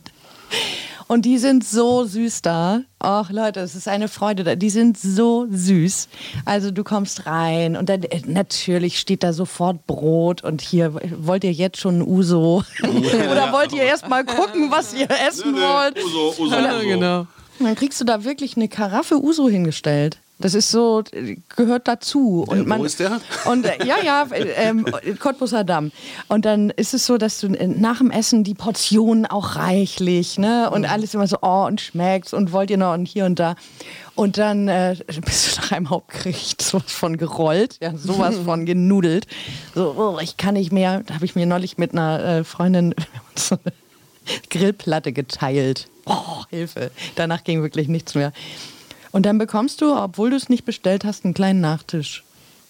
Und 1.11 1.23
die 1.23 1.39
sind 1.39 1.65
so 1.65 2.05
süß 2.05 2.43
da. 2.43 2.81
Ach 2.99 3.31
Leute, 3.31 3.61
es 3.61 3.73
ist 3.73 3.87
eine 3.87 4.07
Freude 4.07 4.43
da. 4.43 4.55
Die 4.55 4.69
sind 4.69 4.95
so 4.95 5.47
süß. 5.49 6.07
Also 6.45 6.69
du 6.69 6.83
kommst 6.83 7.25
rein 7.25 7.75
und 7.75 7.89
dann 7.89 8.03
äh, 8.03 8.21
natürlich 8.27 8.99
steht 8.99 9.23
da 9.23 9.33
sofort 9.33 9.87
Brot 9.87 10.43
und 10.43 10.61
hier 10.61 10.93
wollt 11.17 11.43
ihr 11.43 11.51
jetzt 11.51 11.79
schon 11.79 11.97
ein 11.97 12.07
Uso 12.07 12.63
oder 12.83 13.51
wollt 13.51 13.73
ihr 13.73 13.81
erst 13.81 14.07
mal 14.07 14.23
gucken, 14.23 14.69
was 14.69 14.93
ihr 14.93 15.09
essen 15.09 15.55
wollt? 15.55 15.97
Uso, 15.97 16.43
Uso, 16.43 16.43
Uso. 16.43 16.79
genau. 16.87 17.25
dann 17.57 17.75
kriegst 17.75 17.99
du 17.99 18.05
da 18.05 18.23
wirklich 18.23 18.55
eine 18.55 18.67
Karaffe 18.67 19.19
Uso 19.19 19.49
hingestellt. 19.49 20.19
Das 20.41 20.53
ist 20.53 20.71
so, 20.71 21.03
äh, 21.11 21.35
gehört 21.55 21.89
dazu. 21.89 22.45
Und 22.47 22.69
wo 22.69 22.85
ist 22.85 23.01
der? 23.01 23.19
Und 23.45 23.65
äh, 23.65 23.85
ja, 23.85 23.97
ja, 24.01 24.23
äh, 24.31 24.69
ähm, 24.69 24.85
Cottbusser 25.19 25.65
Damm. 25.65 25.91
Und 26.29 26.45
dann 26.45 26.69
ist 26.69 26.93
es 26.93 27.05
so, 27.05 27.17
dass 27.17 27.41
du 27.41 27.47
äh, 27.47 27.67
nach 27.67 27.97
dem 27.97 28.09
Essen 28.09 28.45
die 28.45 28.53
Portionen 28.53 29.25
auch 29.25 29.57
reichlich, 29.57 30.39
ne? 30.39 30.69
Und 30.69 30.85
alles 30.85 31.13
immer 31.13 31.27
so, 31.27 31.39
oh, 31.41 31.65
und 31.65 31.81
schmeckt's 31.81 32.33
und 32.33 32.53
wollt 32.53 32.71
ihr 32.71 32.77
noch 32.77 32.93
und 32.93 33.05
hier 33.05 33.25
und 33.25 33.37
da. 33.37 33.55
Und 34.15 34.37
dann 34.37 34.69
äh, 34.69 34.95
bist 35.25 35.57
du 35.57 35.61
nach 35.61 35.71
einem 35.73 35.89
Hauptgericht 35.89 36.61
sowas 36.61 36.91
von 36.91 37.17
gerollt, 37.17 37.77
ja, 37.81 37.95
sowas 37.97 38.37
von 38.45 38.65
genudelt. 38.65 39.27
So, 39.75 39.93
oh, 39.97 40.19
ich 40.21 40.37
kann 40.37 40.53
nicht 40.53 40.71
mehr. 40.71 41.03
Da 41.05 41.15
habe 41.15 41.25
ich 41.25 41.35
mir 41.35 41.47
neulich 41.47 41.77
mit 41.77 41.91
einer 41.91 42.23
äh, 42.23 42.43
Freundin 42.45 42.95
so 43.35 43.57
eine 43.63 43.73
Grillplatte 44.49 45.11
geteilt. 45.11 45.89
Oh, 46.05 46.43
Hilfe. 46.49 46.91
Danach 47.15 47.43
ging 47.43 47.61
wirklich 47.61 47.89
nichts 47.89 48.15
mehr. 48.15 48.31
Und 49.11 49.25
dann 49.25 49.37
bekommst 49.37 49.81
du, 49.81 49.95
obwohl 49.95 50.29
du 50.29 50.35
es 50.35 50.49
nicht 50.49 50.65
bestellt 50.65 51.03
hast, 51.03 51.25
einen 51.25 51.33
kleinen 51.33 51.61
Nachtisch. 51.61 52.23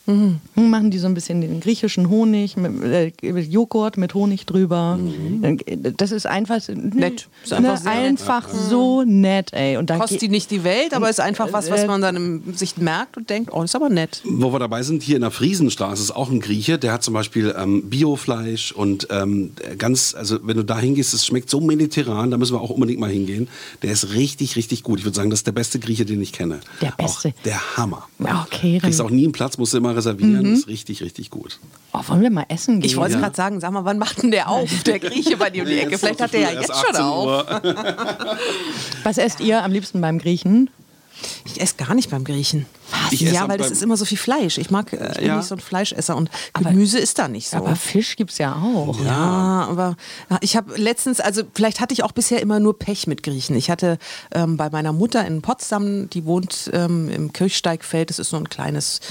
Mhm. 0.10 0.40
Machen 0.56 0.92
die 0.92 0.98
so 0.98 1.08
ein 1.08 1.14
bisschen 1.14 1.42
den 1.42 1.60
griechischen 1.60 2.10
Honig, 2.10 2.58
mit, 2.58 2.84
äh, 2.84 3.12
Joghurt 3.40 3.98
mit 3.98 4.14
Honig 4.14 4.46
drüber. 4.46 4.98
Das 5.98 6.12
ist 6.12 6.26
einfach 6.26 6.60
nett. 6.68 7.28
Ist 7.44 7.54
einfach 7.54 7.74
ne, 7.74 7.78
sehr 7.78 7.94
nett. 7.94 8.06
einfach 8.06 8.50
so 8.50 9.04
nett, 9.04 9.54
ey. 9.54 9.78
Und 9.78 9.90
da 9.90 9.98
Kostet 9.98 10.22
die 10.22 10.30
nicht 10.30 10.50
die 10.52 10.64
Welt, 10.64 10.94
aber 10.94 11.10
ist 11.10 11.20
einfach 11.20 11.54
was, 11.54 11.70
was 11.70 11.84
Äh, 11.84 11.88
man 11.88 12.02
dann 12.02 12.16
im, 12.16 12.54
sich 12.56 12.78
merkt 12.78 13.18
und 13.18 13.30
denkt, 13.30 13.52
oh, 13.54 13.62
ist 13.62 13.76
aber 13.76 13.90
nett. 13.90 14.22
Wo 14.26 14.52
wir 14.52 14.60
dabei 14.60 14.82
sind, 14.84 15.04
hier 15.04 15.16
in 15.16 15.22
der 15.22 15.32
Friesenstraße 15.32 16.02
ist 16.02 16.12
auch 16.12 16.30
ein 16.30 16.40
Grieche, 16.40 16.80
der 16.80 16.94
hat 16.94 17.04
zum 17.04 17.14
Beispiel 17.14 17.54
ähm, 17.58 17.90
Biofleisch 17.90 18.72
und 18.72 19.08
ähm, 19.12 19.52
ganz, 19.78 20.16
also 20.16 20.40
wenn 20.44 20.58
du 20.58 20.64
da 20.64 20.80
hingehst, 20.80 21.14
es 21.14 21.26
schmeckt 21.26 21.50
so 21.50 21.62
mediterran, 21.62 22.32
da 22.32 22.38
müssen 22.38 22.54
wir 22.56 22.62
auch 22.62 22.72
unbedingt 22.72 23.00
mal 23.00 23.12
hingehen. 23.12 23.48
Der 23.84 23.92
ist 23.92 24.14
richtig, 24.14 24.56
richtig 24.56 24.84
gut. 24.84 25.00
Ich 25.00 25.06
würde 25.06 25.16
sagen, 25.16 25.30
das 25.30 25.40
ist 25.40 25.48
der 25.48 25.52
beste 25.52 25.80
Grieche, 25.80 26.06
den 26.06 26.22
ich 26.22 26.34
kenne. 26.34 26.60
Der 26.82 26.94
beste. 26.98 27.30
Auch 27.30 27.44
der 27.44 27.78
Hammer. 27.78 28.08
Okay, 28.20 28.80
Kriegst 28.80 29.00
dann, 29.00 29.08
auch 29.08 29.12
nie 29.12 29.24
einen 29.24 29.32
Platz, 29.34 29.58
musst 29.58 29.74
du 29.74 29.78
immer 29.78 29.94
reservieren. 30.00 30.54
Ist 30.54 30.68
richtig, 30.68 31.02
richtig 31.04 31.30
gut. 31.30 31.60
oh, 31.94 32.00
wollen 32.08 32.22
wir 32.22 32.32
mal 32.32 32.46
essen 32.50 32.80
gehen? 32.80 32.90
Ich 32.90 32.98
wollte 32.98 33.14
Ja. 33.14 33.20
gerade 33.20 33.36
sagen, 33.36 33.60
sag 33.60 33.72
mal, 33.72 33.86
wann 33.86 33.98
macht 34.00 34.24
denn 34.24 34.32
der 34.32 34.50
auf, 34.50 34.70
der 34.84 35.00
Grieche 35.00 35.38
bei 35.38 35.50
dir 35.50 35.64
um 35.64 35.70
die 35.70 35.78
Ecke? 35.80 35.98
Vielleicht 35.98 36.22
hat 36.22 36.34
der 36.34 36.42
ja 36.42 36.52
jetzt 36.52 36.68
schon 36.76 36.96
18 36.96 37.02
auf. 37.02 37.46
Was 39.04 39.18
esst 39.18 39.40
ihr 39.40 39.64
am 39.64 39.72
liebsten 39.72 40.02
beim 40.02 40.20
Griechen? 40.20 40.70
Ich 41.46 41.60
esse 41.62 41.76
gar 41.76 41.94
nicht 41.96 42.10
beim 42.10 42.24
Griechen. 42.24 42.66
Ich 43.12 43.24
esse 43.24 43.36
ja, 43.36 43.48
weil 43.48 43.58
das 43.60 43.70
ist 43.70 43.84
immer 43.84 43.98
so 43.98 44.06
viel 44.06 44.18
Fleisch. 44.18 44.58
Ich 44.58 44.72
mag, 44.72 44.92
äh, 44.94 45.10
ich 45.12 45.18
bin 45.18 45.26
Ja. 45.28 45.38
nicht 45.38 45.46
so 45.48 45.56
ein 45.56 45.60
Fleischesser 45.62 46.16
und 46.16 46.30
Gemüse 46.54 46.98
ist 46.98 47.20
da 47.20 47.28
nicht 47.28 47.50
so. 47.50 47.58
Aber 47.58 47.76
Fisch 47.76 48.16
gibt's 48.16 48.38
ja 48.40 48.56
auch. 48.56 49.00
Ja, 49.04 49.68
aber 49.70 49.96
ich 50.42 50.56
habe 50.56 50.76
letztens, 50.76 51.20
also 51.20 51.44
vielleicht 51.54 51.80
hatte 51.82 51.94
ich 51.94 52.04
auch 52.04 52.12
bisher 52.12 52.42
immer 52.42 52.60
nur 52.60 52.78
Pech 52.80 53.06
mit 53.08 53.22
Griechen. 53.24 53.56
Ich 53.56 53.70
hatte 53.70 53.98
ähm, 54.34 54.58
bei 54.58 54.70
meiner 54.72 54.92
Mutter 54.94 55.26
in 55.26 55.42
Potsdam, 55.42 56.10
die 56.10 56.26
wohnt 56.26 56.70
ähm, 56.74 57.10
im 57.10 57.32
Kirchsteigfeld, 57.34 58.10
das 58.10 58.18
ist 58.20 58.30
so 58.32 58.38
ein 58.38 58.50
kleines, 58.50 59.02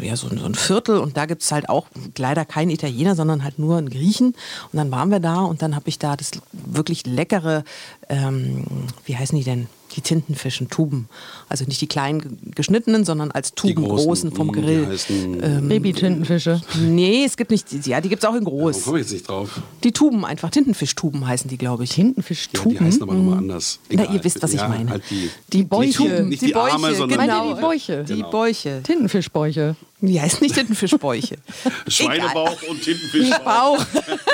äh, 0.00 0.06
ja, 0.06 0.16
so, 0.16 0.28
ein- 0.28 0.38
so 0.38 0.46
ein 0.46 0.54
Viertel 0.56 0.98
und 0.98 1.16
da 1.16 1.26
gibt 1.26 1.42
es 1.42 1.52
halt 1.52 1.68
auch 1.68 1.86
leider 2.18 2.44
keinen 2.44 2.70
Italiener, 2.70 3.14
sondern 3.14 3.44
halt 3.44 3.58
nur 3.58 3.76
einen 3.78 3.90
Griechen. 3.90 4.28
Und 4.72 4.76
dann 4.76 4.90
waren 4.90 5.10
wir 5.10 5.20
da 5.20 5.40
und 5.42 5.62
dann 5.62 5.76
habe 5.76 5.88
ich 5.88 5.98
da 5.98 6.16
das 6.16 6.32
wirklich 6.52 7.06
leckere, 7.06 7.62
ähm, 8.08 8.64
wie 9.04 9.16
heißen 9.16 9.38
die 9.38 9.44
denn? 9.44 9.68
Die 9.96 10.02
Tintenfischen, 10.02 10.68
Tuben. 10.68 11.08
Also 11.48 11.64
nicht 11.64 11.80
die 11.80 11.86
kleinen 11.86 12.20
ge- 12.20 12.30
geschnittenen, 12.54 13.04
sondern 13.06 13.30
als 13.30 13.54
Die 13.54 13.72
Tuben 13.74 13.88
großen, 13.88 14.30
vom 14.30 14.48
mh, 14.48 14.52
die 14.52 14.60
Grill. 14.60 14.86
heißen- 14.90 15.68
Baby-Tintenfische. 15.68 16.60
Nee, 16.80 17.24
es 17.24 17.36
gibt 17.36 17.50
nicht, 17.50 17.86
ja, 17.86 18.00
die 18.00 18.08
gibt 18.10 18.22
es 18.22 18.28
auch 18.28 18.34
in 18.34 18.44
groß. 18.44 18.84
komme 18.84 18.98
ich 18.98 19.04
jetzt 19.06 19.12
nicht 19.12 19.28
drauf? 19.28 19.60
Die 19.84 19.92
Tuben 19.92 20.24
einfach, 20.24 20.50
Tintenfischtuben 20.50 21.26
heißen 21.26 21.48
die, 21.48 21.56
glaube 21.56 21.84
ich. 21.84 21.90
Ja, 21.90 21.96
die 21.96 22.02
Tintenfischtuben? 22.02 22.78
heißen 22.80 23.02
aber 23.02 23.14
nochmal 23.14 23.38
anders. 23.38 23.78
Na, 23.90 24.02
Egal. 24.02 24.14
ihr 24.16 24.24
wisst, 24.24 24.42
was 24.42 24.52
ich 24.52 24.60
ja, 24.60 24.68
meine. 24.68 24.90
Halt 24.90 25.02
die, 25.10 25.30
Die 25.52 25.62
Bäuche. 25.64 26.02
Nicht, 26.02 26.18
die- 26.18 26.22
nicht 26.24 26.42
die, 26.42 26.54
Arme, 26.54 26.94
sondern 26.94 27.20
genau. 27.20 27.54
die 27.54 27.60
Bäuche? 27.60 28.04
Die. 28.04 28.22
Bäuche. 28.22 28.80
Tintenfischbäuche. 28.82 29.76
Wie 30.00 30.20
heißt 30.20 30.42
nicht 30.42 30.54
Tintenfischbäuche? 30.54 31.36
Schweinebauch 31.88 32.62
und 32.68 32.82
Tintenfischbauch. 32.82 33.44
Bauch. 33.44 33.86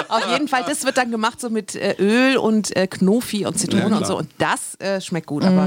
Auf 0.08 0.32
jeden 0.32 0.48
Fall, 0.48 0.64
das 0.66 0.84
wird 0.84 0.96
dann 0.96 1.10
gemacht 1.10 1.40
so 1.40 1.50
mit 1.50 1.76
äh, 1.76 1.94
Öl 2.00 2.36
und 2.36 2.74
äh, 2.76 2.86
Knofi 2.88 3.46
und 3.46 3.58
Zitrone 3.58 3.90
Ja, 3.90 3.96
und 3.98 4.06
so. 4.06 4.18
Und 4.18 4.28
das 4.38 4.74
äh, 4.80 5.00
schmeckt 5.00 5.26
gut. 5.28 5.44
Aber 5.44 5.66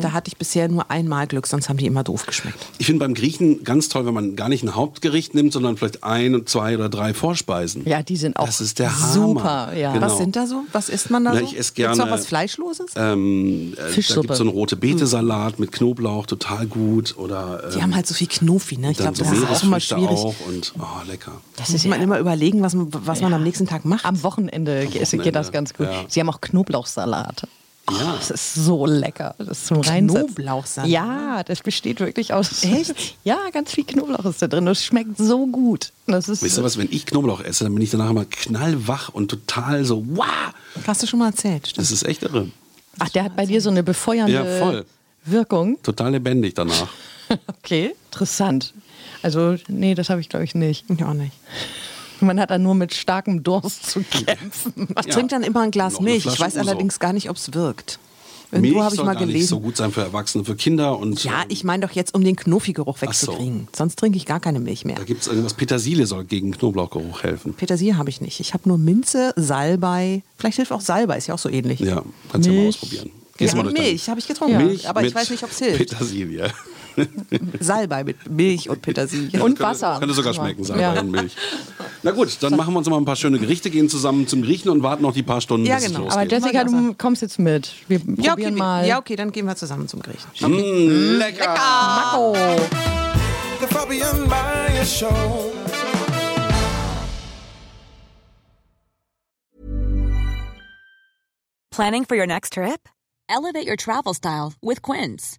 da 0.00 0.12
hatte 0.12 0.28
ich 0.28 0.36
bisher 0.36 0.68
nur 0.68 0.90
einmal 0.90 1.26
Glück, 1.26 1.46
sonst 1.46 1.68
haben 1.68 1.78
die 1.78 1.86
immer 1.86 2.04
doof 2.04 2.26
geschmeckt. 2.26 2.58
Ich 2.78 2.86
finde 2.86 3.00
beim 3.00 3.14
Griechen 3.14 3.64
ganz 3.64 3.88
toll, 3.88 4.04
wenn 4.04 4.14
man 4.14 4.36
gar 4.36 4.48
nicht 4.50 4.62
ein 4.64 4.74
Hauptgericht 4.74 5.34
nimmt, 5.34 5.52
sondern 5.52 5.76
vielleicht 5.78 6.04
ein, 6.04 6.34
und 6.34 6.48
zwei 6.48 6.74
oder 6.74 6.88
drei 6.90 7.14
Vorspeisen. 7.14 7.88
Ja, 7.88 8.02
die 8.02 8.16
sind 8.16 8.36
auch 8.36 8.46
Das 8.46 8.60
ist 8.60 8.78
der 8.78 8.94
Hammer. 9.00 9.12
super. 9.12 9.72
Ja. 9.74 9.92
Genau. 9.94 10.06
Was 10.06 10.18
sind 10.18 10.36
da 10.36 10.46
so? 10.46 10.64
Was 10.72 10.88
isst 10.90 11.10
man 11.10 11.24
da 11.24 11.32
Na, 11.32 11.40
so? 11.40 11.44
ich 11.46 11.58
esse 11.58 11.72
Gibt's 11.72 11.96
noch 11.96 12.04
gerne, 12.04 12.10
was 12.20 12.26
Fleischloses? 12.26 12.90
Ähm, 12.96 13.72
äh, 13.72 13.76
da 13.76 13.86
Fischsuppe. 13.88 14.20
gibt 14.22 14.32
es 14.32 14.38
so 14.38 14.44
einen 14.44 14.52
rote 14.52 14.76
Beete-Salat 14.76 15.58
mit 15.58 15.72
Knoblauch, 15.72 16.26
total 16.26 16.66
gut. 16.66 17.14
Oder 17.16 17.62
ähm, 17.64 17.70
die 17.74 17.82
haben 17.82 17.94
halt 17.94 18.06
so 18.06 18.14
viel 18.14 18.26
Knofi, 18.28 18.76
ne? 18.76 18.90
Ich 18.90 18.98
glaube, 18.98 19.21
das 19.30 19.38
ist 19.38 19.44
auch 19.44 19.62
immer 19.62 19.70
Meeresfrüchte 19.76 19.94
schwierig. 19.96 20.18
auch 20.18 20.34
und 20.46 20.72
oh, 20.78 21.08
lecker. 21.08 21.32
Das 21.56 21.70
muss 21.70 21.84
man 21.86 22.00
immer 22.00 22.18
überlegen, 22.18 22.62
was, 22.62 22.74
man- 22.74 22.88
was 22.90 23.20
man 23.20 23.32
am 23.34 23.42
nächsten 23.42 23.66
Tag 23.66 23.84
macht. 23.84 24.04
Am 24.04 24.22
Wochenende, 24.22 24.86
geht- 24.86 25.02
Wochenende, 25.02 25.24
geht 25.24 25.34
das 25.34 25.52
ganz 25.52 25.74
gut. 25.74 25.86
ja. 25.86 26.04
Sie 26.08 26.20
haben 26.20 26.28
auch 26.30 26.40
Knoblauchsalat. 26.40 27.46
Oh, 27.90 27.94
Ja. 27.98 28.14
Das 28.16 28.30
ist 28.30 28.54
so 28.54 28.86
lecker. 28.86 29.34
Das 29.38 29.48
ist 29.48 29.66
zum 29.66 29.80
Reinsetzen. 29.80 30.34
Knoblauchsalat? 30.34 30.88
Ja, 30.90 31.42
das 31.42 31.60
besteht 31.62 31.98
wirklich 32.00 32.32
aus. 32.32 32.62
Echt? 32.62 32.94
Ja, 33.24 33.38
ganz 33.52 33.72
viel 33.72 33.84
Knoblauch 33.84 34.24
ist 34.24 34.40
da 34.40 34.46
drin. 34.46 34.66
Das 34.66 34.84
schmeckt 34.84 35.18
so 35.18 35.46
gut. 35.46 35.92
Das 36.06 36.28
ist, 36.28 36.42
Wisst 36.42 36.58
ihr 36.58 36.64
was, 36.64 36.76
wenn 36.78 36.88
ich 36.90 37.06
Knoblauch 37.06 37.40
esse, 37.40 37.64
dann 37.64 37.74
bin 37.74 37.82
ich 37.82 37.90
danach 37.90 38.10
immer 38.10 38.24
knallwach 38.24 39.08
und 39.10 39.28
total 39.30 39.84
so, 39.84 40.04
wow, 40.14 40.26
Hast 40.86 41.02
du 41.02 41.06
schon 41.08 41.18
mal 41.18 41.26
erzählt, 41.30 41.66
stimmt. 41.68 41.84
das 41.84 41.90
ist 41.92 42.04
echt 42.04 42.22
irre. 42.22 42.48
Ach, 42.98 43.08
der 43.08 43.24
hat 43.24 43.36
bei 43.36 43.46
dir 43.46 43.60
so 43.60 43.70
eine 43.70 43.82
befeuernde 43.82 44.32
Ja, 44.32 44.58
voll. 44.64 44.84
Wirkung. 45.24 45.78
Total 45.82 46.12
lebendig 46.12 46.54
danach. 46.54 46.88
Okay, 47.46 47.94
interessant. 48.10 48.74
Also, 49.22 49.56
nee, 49.68 49.94
das 49.94 50.10
habe 50.10 50.20
ich 50.20 50.28
glaube 50.28 50.44
ich 50.44 50.54
nicht. 50.54 50.84
Ich 50.88 51.04
auch 51.04 51.14
nicht. 51.14 51.32
Man 52.20 52.38
hat 52.38 52.50
dann 52.50 52.62
nur 52.62 52.74
mit 52.74 52.94
starkem 52.94 53.42
Durst 53.42 53.86
zu 53.90 54.02
kämpfen. 54.02 54.88
Ich 55.00 55.06
trinke 55.06 55.28
dann 55.28 55.42
immer 55.42 55.62
ein 55.62 55.70
Glas 55.72 56.00
Milch. 56.00 56.26
Ich 56.26 56.38
weiß 56.38 56.54
Uso. 56.54 56.60
allerdings 56.60 57.00
gar 57.00 57.12
nicht, 57.12 57.28
ob 57.30 57.36
es 57.36 57.52
wirkt. 57.52 57.98
Milch 58.52 58.76
habe 58.76 58.88
ich 58.90 58.96
soll 58.96 59.06
mal 59.06 59.14
gar 59.14 59.20
nicht 59.20 59.28
gelesen. 59.32 59.48
so 59.48 59.60
gut 59.60 59.76
sein 59.78 59.92
für 59.92 60.02
Erwachsene, 60.02 60.44
für 60.44 60.54
Kinder 60.54 60.98
und 60.98 61.24
Ja, 61.24 61.40
ähm, 61.42 61.46
ich 61.48 61.64
meine 61.64 61.86
doch 61.86 61.92
jetzt, 61.92 62.14
um 62.14 62.22
den 62.22 62.36
Knofi-Geruch 62.36 62.98
so. 62.98 63.06
wegzukriegen. 63.06 63.66
Sonst 63.74 63.98
trinke 63.98 64.18
ich 64.18 64.26
gar 64.26 64.40
keine 64.40 64.60
Milch 64.60 64.84
mehr. 64.84 64.96
da 64.96 65.04
gibt 65.04 65.22
es 65.22 65.26
irgendwas, 65.28 65.54
Petersilie 65.54 66.06
soll 66.06 66.24
gegen 66.24 66.52
Knoblauchgeruch 66.52 67.22
helfen. 67.22 67.54
Petersilie 67.54 67.96
habe 67.96 68.10
ich 68.10 68.20
nicht. 68.20 68.40
Ich 68.40 68.52
habe 68.52 68.68
nur 68.68 68.76
Minze, 68.78 69.32
Salbei. 69.36 70.22
Vielleicht 70.36 70.56
hilft 70.56 70.72
auch 70.72 70.82
Salbei, 70.82 71.16
ist 71.16 71.28
ja 71.28 71.34
auch 71.34 71.38
so 71.38 71.48
ähnlich. 71.48 71.80
Ja, 71.80 72.02
kannst 72.30 72.46
du 72.46 72.52
ja 72.52 72.56
mal 72.58 72.62
Milch. 72.64 72.76
ausprobieren. 72.82 73.10
Ja, 73.40 73.54
Milch 73.64 74.08
habe 74.10 74.20
ich 74.20 74.28
getrunken. 74.28 74.58
Milch 74.58 74.88
aber 74.88 75.02
ich 75.02 75.14
weiß 75.14 75.30
nicht, 75.30 75.42
ob 75.42 75.50
es 75.50 75.58
hilft. 75.58 75.78
Petersilie. 75.78 76.52
Salbei 77.60 78.04
mit 78.04 78.30
Milch 78.30 78.68
und 78.68 78.82
Petersilie. 78.82 79.40
Und 79.42 79.56
Könnte- 79.56 79.62
Wasser. 79.62 79.96
Könnte 79.98 80.14
sogar 80.14 80.34
schmecken, 80.34 80.64
Salbei 80.64 80.82
Ja. 80.82 81.00
und 81.00 81.10
Milch. 81.10 81.34
Na 82.02 82.10
gut, 82.10 82.36
dann 82.40 82.56
machen 82.56 82.74
wir 82.74 82.78
uns 82.78 82.88
mal 82.88 82.96
ein 82.96 83.04
paar 83.04 83.16
schöne 83.16 83.38
Gerichte, 83.38 83.70
gehen 83.70 83.88
zusammen 83.88 84.26
zum 84.26 84.42
Griechen 84.42 84.70
und 84.70 84.82
warten 84.82 85.02
noch 85.02 85.12
die 85.14 85.22
paar 85.22 85.40
Stunden, 85.40 85.66
Ja, 85.66 85.76
bis 85.76 85.86
genau. 85.86 86.06
es 86.06 86.12
Aber 86.14 86.24
losgeht. 86.24 86.42
Jessica, 86.42 86.64
du 86.64 86.94
kommst 86.94 87.22
jetzt 87.22 87.38
mit. 87.38 87.72
Wir 87.88 87.98
ja, 87.98 88.04
okay, 88.06 88.28
probieren 88.28 88.54
mal. 88.56 88.86
ja, 88.86 88.98
okay, 88.98 89.16
dann 89.16 89.30
gehen 89.32 89.46
wir 89.46 89.56
zusammen 89.56 89.86
zum 89.88 90.00
Griechen. 90.00 90.28
Mm, 90.40 91.18
lecker. 91.18 91.54
Mako. 91.54 92.34
The 93.60 93.66
Fabian 93.74 94.28
Meyer 94.28 94.84
Show. 94.84 95.52
Planning 101.70 102.04
for 102.04 102.16
your 102.16 102.26
next 102.26 102.54
trip? 102.54 102.88
Elevate 103.28 103.66
your 103.66 103.76
travel 103.76 104.14
style 104.14 104.54
with 104.62 104.82
Quince. 104.82 105.38